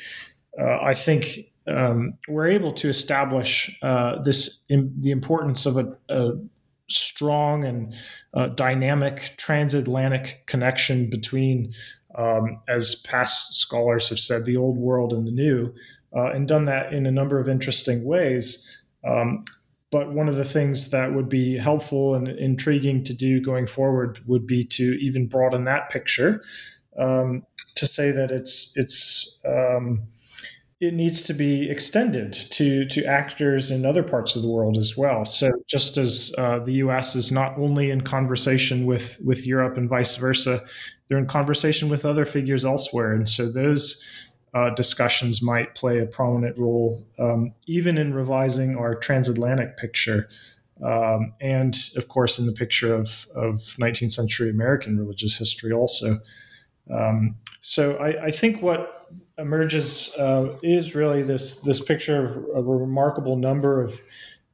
uh, 0.60 0.80
I 0.82 0.94
think 0.94 1.40
um, 1.68 2.18
we're 2.28 2.48
able 2.48 2.72
to 2.72 2.90
establish 2.90 3.78
uh, 3.82 4.22
this 4.22 4.64
in, 4.70 4.94
the 5.00 5.12
importance 5.12 5.66
of 5.66 5.78
a, 5.78 5.96
a 6.10 6.32
strong 6.90 7.66
and 7.66 7.94
uh, 8.34 8.48
dynamic 8.48 9.34
transatlantic 9.38 10.44
connection 10.48 11.10
between, 11.10 11.74
um, 12.16 12.62
as 12.68 12.96
past 12.96 13.60
scholars 13.60 14.10
have 14.10 14.20
said, 14.20 14.46
the 14.46 14.58
old 14.58 14.78
world 14.78 15.14
and 15.14 15.28
the 15.28 15.32
new, 15.32 15.74
uh, 16.16 16.32
and 16.32 16.48
done 16.48 16.66
that 16.66 16.94
in 16.94 17.06
a 17.06 17.12
number 17.12 17.40
of 17.40 17.50
interesting 17.50 18.04
ways. 18.06 18.78
Um, 19.06 19.46
but 19.92 20.12
one 20.14 20.28
of 20.28 20.36
the 20.36 20.46
things 20.46 20.90
that 20.90 21.14
would 21.14 21.30
be 21.30 21.58
helpful 21.58 22.16
and 22.16 22.28
intriguing 22.28 23.04
to 23.06 23.14
do 23.14 23.42
going 23.42 23.68
forward 23.68 24.20
would 24.26 24.46
be 24.46 24.64
to 24.64 24.98
even 25.02 25.28
broaden 25.28 25.64
that 25.64 25.90
picture 25.90 26.44
um, 27.00 27.44
to 27.76 27.86
say 27.86 28.12
that 28.12 28.32
it's 28.32 28.74
it's 28.76 29.40
um, 29.46 30.02
it 30.80 30.94
needs 30.94 31.24
to 31.24 31.34
be 31.34 31.70
extended 31.70 32.34
to 32.34 32.86
to 32.86 33.06
actors 33.06 33.72
in 33.72 33.86
other 33.86 34.04
parts 34.04 34.36
of 34.36 34.42
the 34.42 34.50
world 34.50 34.78
as 34.78 34.98
well. 34.98 35.26
So 35.26 35.50
just 35.68 35.98
as 35.98 36.34
uh, 36.38 36.60
the 36.60 36.74
U.S. 36.74 37.16
is 37.16 37.32
not 37.32 37.58
only 37.58 37.92
in 37.92 38.02
conversation 38.02 38.86
with 38.86 39.20
with 39.26 39.46
Europe 39.46 39.78
and 39.78 39.90
vice 39.90 40.16
versa, 40.18 40.64
they're 41.08 41.18
in 41.18 41.28
conversation 41.28 41.90
with 41.90 42.06
other 42.06 42.26
figures 42.26 42.66
elsewhere, 42.66 43.14
and 43.14 43.28
so 43.28 43.50
those 43.50 44.04
uh, 44.58 44.70
discussions 44.72 45.42
might 45.42 45.76
play 45.76 46.00
a 46.00 46.06
prominent 46.06 46.58
role, 46.58 47.06
um, 47.20 47.54
even 47.68 47.98
in 47.98 48.14
revising 48.14 48.76
our 48.76 48.96
transatlantic 48.96 49.78
picture. 49.78 50.30
Um, 50.84 51.34
and 51.40 51.78
of 51.96 52.08
course, 52.08 52.40
in 52.40 52.46
the 52.48 52.52
picture 52.52 52.94
of, 52.94 53.28
of 53.36 53.56
19th 53.80 54.14
century 54.14 54.50
American 54.50 54.98
religious 54.98 55.38
history, 55.38 55.72
also. 55.72 56.20
Um, 56.92 57.36
so 57.62 57.98
I, 57.98 58.26
I, 58.26 58.32
think 58.32 58.62
what 58.62 59.10
emerges 59.38 60.16
uh, 60.18 60.56
is 60.64 60.96
really 60.96 61.22
this 61.22 61.60
this 61.62 61.84
picture 61.84 62.22
of, 62.24 62.38
of, 62.56 62.68
a 62.70 62.76
remarkable 62.76 63.36
number 63.36 63.82
of 63.82 64.02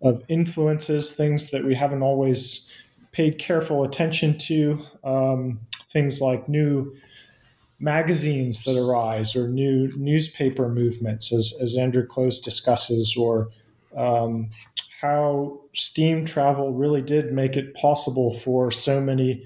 of 0.01 0.21
influences, 0.29 1.11
things 1.11 1.51
that 1.51 1.63
we 1.63 1.75
haven't 1.75 2.01
always 2.01 2.71
paid 3.11 3.37
careful 3.37 3.83
attention 3.83 4.37
to, 4.39 4.81
um, 5.03 5.59
things 5.89 6.21
like 6.21 6.49
new 6.49 6.95
magazines 7.83 8.63
that 8.63 8.77
arise 8.77 9.35
or 9.35 9.49
new 9.49 9.91
newspaper 9.97 10.69
movements, 10.69 11.33
as, 11.33 11.53
as 11.61 11.75
Andrew 11.75 12.07
Kloes 12.07 12.41
discusses, 12.41 13.15
or 13.17 13.49
um, 13.97 14.49
how 15.01 15.59
steam 15.73 16.23
travel 16.25 16.71
really 16.71 17.01
did 17.01 17.33
make 17.33 17.57
it 17.57 17.73
possible 17.75 18.33
for 18.33 18.71
so 18.71 19.01
many 19.01 19.45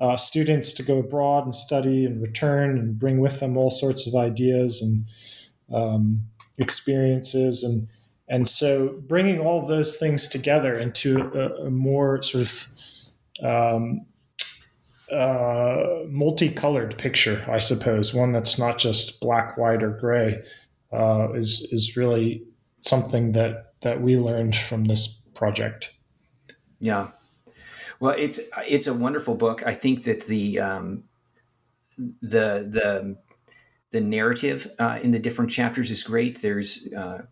uh, 0.00 0.16
students 0.16 0.72
to 0.74 0.82
go 0.82 0.98
abroad 0.98 1.44
and 1.44 1.54
study 1.54 2.04
and 2.04 2.22
return 2.22 2.78
and 2.78 2.98
bring 2.98 3.20
with 3.20 3.40
them 3.40 3.56
all 3.56 3.70
sorts 3.70 4.06
of 4.06 4.14
ideas 4.14 4.82
and 4.82 5.04
um, 5.74 6.22
experiences. 6.58 7.64
And 7.64 7.88
and 8.28 8.46
so 8.46 9.00
bringing 9.08 9.40
all 9.40 9.58
of 9.62 9.68
those 9.68 9.96
things 9.96 10.28
together 10.28 10.78
into 10.78 11.18
a, 11.34 11.66
a 11.66 11.70
more 11.70 12.22
sort 12.22 12.44
of 12.44 12.68
um, 13.42 14.04
uh, 15.12 16.04
multicolored 16.08 16.98
picture, 16.98 17.44
I 17.48 17.58
suppose, 17.58 18.12
one 18.12 18.32
that's 18.32 18.58
not 18.58 18.78
just 18.78 19.20
black, 19.20 19.56
white, 19.56 19.82
or 19.82 19.90
gray, 19.90 20.42
uh, 20.92 21.28
is 21.34 21.68
is 21.72 21.96
really 21.96 22.42
something 22.80 23.32
that 23.32 23.72
that 23.82 24.00
we 24.00 24.16
learned 24.16 24.56
from 24.56 24.84
this 24.84 25.22
project. 25.34 25.90
Yeah, 26.80 27.08
well, 28.00 28.14
it's 28.16 28.40
it's 28.66 28.86
a 28.86 28.94
wonderful 28.94 29.34
book. 29.34 29.66
I 29.66 29.74
think 29.74 30.04
that 30.04 30.26
the 30.26 30.60
um, 30.60 31.04
the 31.98 32.66
the 32.70 33.16
the 33.90 34.00
narrative 34.00 34.70
uh, 34.78 34.98
in 35.02 35.10
the 35.10 35.18
different 35.18 35.50
chapters 35.50 35.90
is 35.90 36.02
great. 36.02 36.40
There's 36.40 36.92
uh, 36.92 37.22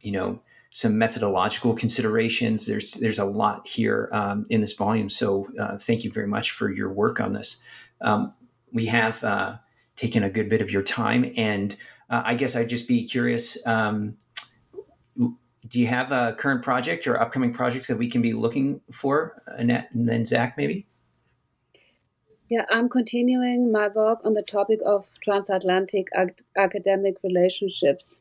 you 0.00 0.12
know 0.12 0.40
some 0.70 0.98
methodological 0.98 1.74
considerations. 1.74 2.66
There's 2.66 2.92
there's 2.92 3.18
a 3.18 3.24
lot 3.24 3.66
here 3.66 4.08
um, 4.12 4.44
in 4.50 4.60
this 4.60 4.74
volume. 4.74 5.08
So 5.08 5.48
uh, 5.58 5.78
thank 5.78 6.04
you 6.04 6.10
very 6.10 6.26
much 6.26 6.50
for 6.50 6.70
your 6.70 6.92
work 6.92 7.20
on 7.20 7.32
this. 7.32 7.62
Um, 8.00 8.34
we 8.72 8.86
have 8.86 9.22
uh, 9.24 9.56
taken 9.96 10.22
a 10.22 10.30
good 10.30 10.48
bit 10.48 10.60
of 10.60 10.70
your 10.70 10.82
time, 10.82 11.32
and 11.36 11.74
uh, 12.10 12.22
I 12.24 12.34
guess 12.34 12.56
I'd 12.56 12.68
just 12.68 12.88
be 12.88 13.04
curious. 13.04 13.64
Um, 13.66 14.16
do 15.68 15.80
you 15.80 15.86
have 15.86 16.12
a 16.12 16.34
current 16.38 16.62
project 16.62 17.06
or 17.06 17.20
upcoming 17.20 17.52
projects 17.52 17.88
that 17.88 17.98
we 17.98 18.08
can 18.08 18.22
be 18.22 18.32
looking 18.32 18.80
for, 18.92 19.42
Annette, 19.46 19.88
and 19.92 20.08
then 20.08 20.24
Zach, 20.24 20.56
maybe? 20.56 20.86
Yeah, 22.48 22.64
I'm 22.70 22.88
continuing 22.88 23.72
my 23.72 23.88
work 23.88 24.20
on 24.24 24.34
the 24.34 24.42
topic 24.42 24.78
of 24.86 25.06
transatlantic 25.20 26.06
ac- 26.16 26.44
academic 26.56 27.16
relationships. 27.24 28.20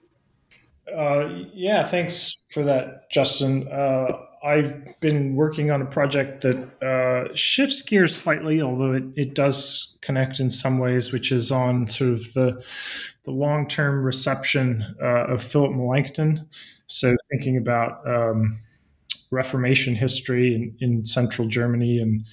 Uh, 0.94 1.44
yeah, 1.54 1.84
thanks 1.86 2.46
for 2.50 2.64
that, 2.64 3.10
Justin. 3.10 3.68
Uh, 3.68 4.12
I've 4.44 5.00
been 5.00 5.36
working 5.36 5.72
on 5.72 5.82
a 5.82 5.86
project 5.86 6.44
that 6.44 6.86
uh, 6.86 7.34
shifts 7.34 7.82
gears 7.82 8.16
slightly, 8.16 8.62
although 8.62 8.94
it, 8.94 9.04
it 9.16 9.34
does 9.34 9.98
connect 10.02 10.40
in 10.40 10.52
some 10.52 10.78
ways, 10.78 11.12
which 11.12 11.32
is 11.32 11.52
on 11.52 11.88
sort 11.88 12.12
of 12.12 12.34
the 12.34 12.64
the 13.24 13.32
long 13.32 13.68
term 13.68 14.04
reception 14.04 14.86
uh, 15.02 15.26
of 15.26 15.44
Philip 15.44 15.72
Melanchthon. 15.72 16.48
So 16.86 17.16
thinking 17.32 17.58
about 17.58 18.08
um, 18.08 18.60
Reformation 19.32 19.96
history 19.96 20.54
in, 20.54 20.78
in, 20.80 21.06
central 21.06 21.48
Germany 21.48 22.00
and 22.00 22.26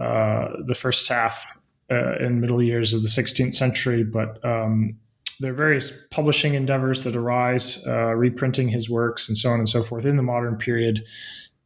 uh, 0.00 0.48
the 0.66 0.74
first 0.74 1.06
half 1.08 1.60
uh, 1.90 2.14
and 2.20 2.40
middle 2.40 2.62
years 2.62 2.94
of 2.94 3.02
the 3.02 3.08
16th 3.08 3.54
century, 3.54 4.02
but 4.02 4.42
um, 4.44 4.96
there 5.40 5.52
are 5.52 5.56
various 5.56 5.92
publishing 6.10 6.54
endeavors 6.54 7.04
that 7.04 7.16
arise, 7.16 7.84
uh, 7.86 8.14
reprinting 8.14 8.68
his 8.68 8.90
works 8.90 9.28
and 9.28 9.38
so 9.38 9.50
on 9.50 9.58
and 9.58 9.68
so 9.68 9.82
forth 9.82 10.04
in 10.04 10.16
the 10.16 10.22
modern 10.22 10.56
period 10.56 11.04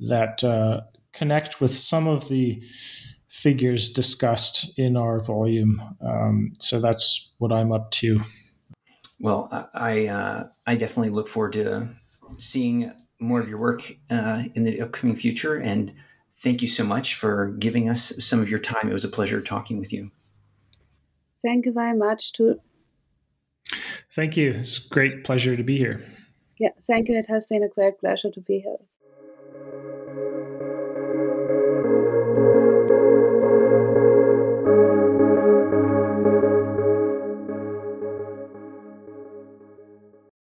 that 0.00 0.42
uh, 0.44 0.80
connect 1.12 1.60
with 1.60 1.76
some 1.76 2.06
of 2.06 2.28
the 2.28 2.62
figures 3.28 3.90
discussed 3.90 4.78
in 4.78 4.96
our 4.96 5.20
volume. 5.20 5.80
Um, 6.00 6.52
so 6.60 6.80
that's 6.80 7.32
what 7.38 7.52
I'm 7.52 7.72
up 7.72 7.90
to. 7.92 8.20
Well, 9.20 9.48
I 9.74 10.08
uh, 10.08 10.48
I 10.66 10.74
definitely 10.74 11.10
look 11.10 11.28
forward 11.28 11.52
to 11.54 11.88
seeing 12.38 12.92
more 13.20 13.40
of 13.40 13.48
your 13.48 13.58
work 13.58 13.94
uh, 14.10 14.44
in 14.54 14.64
the 14.64 14.80
upcoming 14.80 15.16
future. 15.16 15.56
And 15.56 15.94
thank 16.42 16.60
you 16.60 16.68
so 16.68 16.84
much 16.84 17.14
for 17.14 17.52
giving 17.58 17.88
us 17.88 18.12
some 18.18 18.40
of 18.40 18.50
your 18.50 18.58
time. 18.58 18.88
It 18.90 18.92
was 18.92 19.04
a 19.04 19.08
pleasure 19.08 19.40
talking 19.40 19.78
with 19.78 19.92
you. 19.92 20.10
Thank 21.40 21.66
you 21.66 21.72
very 21.72 21.96
much. 21.96 22.32
To 22.34 22.60
thank 24.14 24.36
you. 24.36 24.52
It's 24.52 24.84
a 24.84 24.88
great 24.88 25.24
pleasure 25.24 25.56
to 25.56 25.62
be 25.62 25.78
here. 25.78 26.02
Yeah, 26.58 26.70
thank 26.80 27.08
you. 27.08 27.16
It 27.16 27.26
has 27.28 27.46
been 27.46 27.62
a 27.62 27.68
great 27.68 27.98
pleasure 27.98 28.30
to 28.30 28.40
be 28.40 28.60
here. 28.60 28.76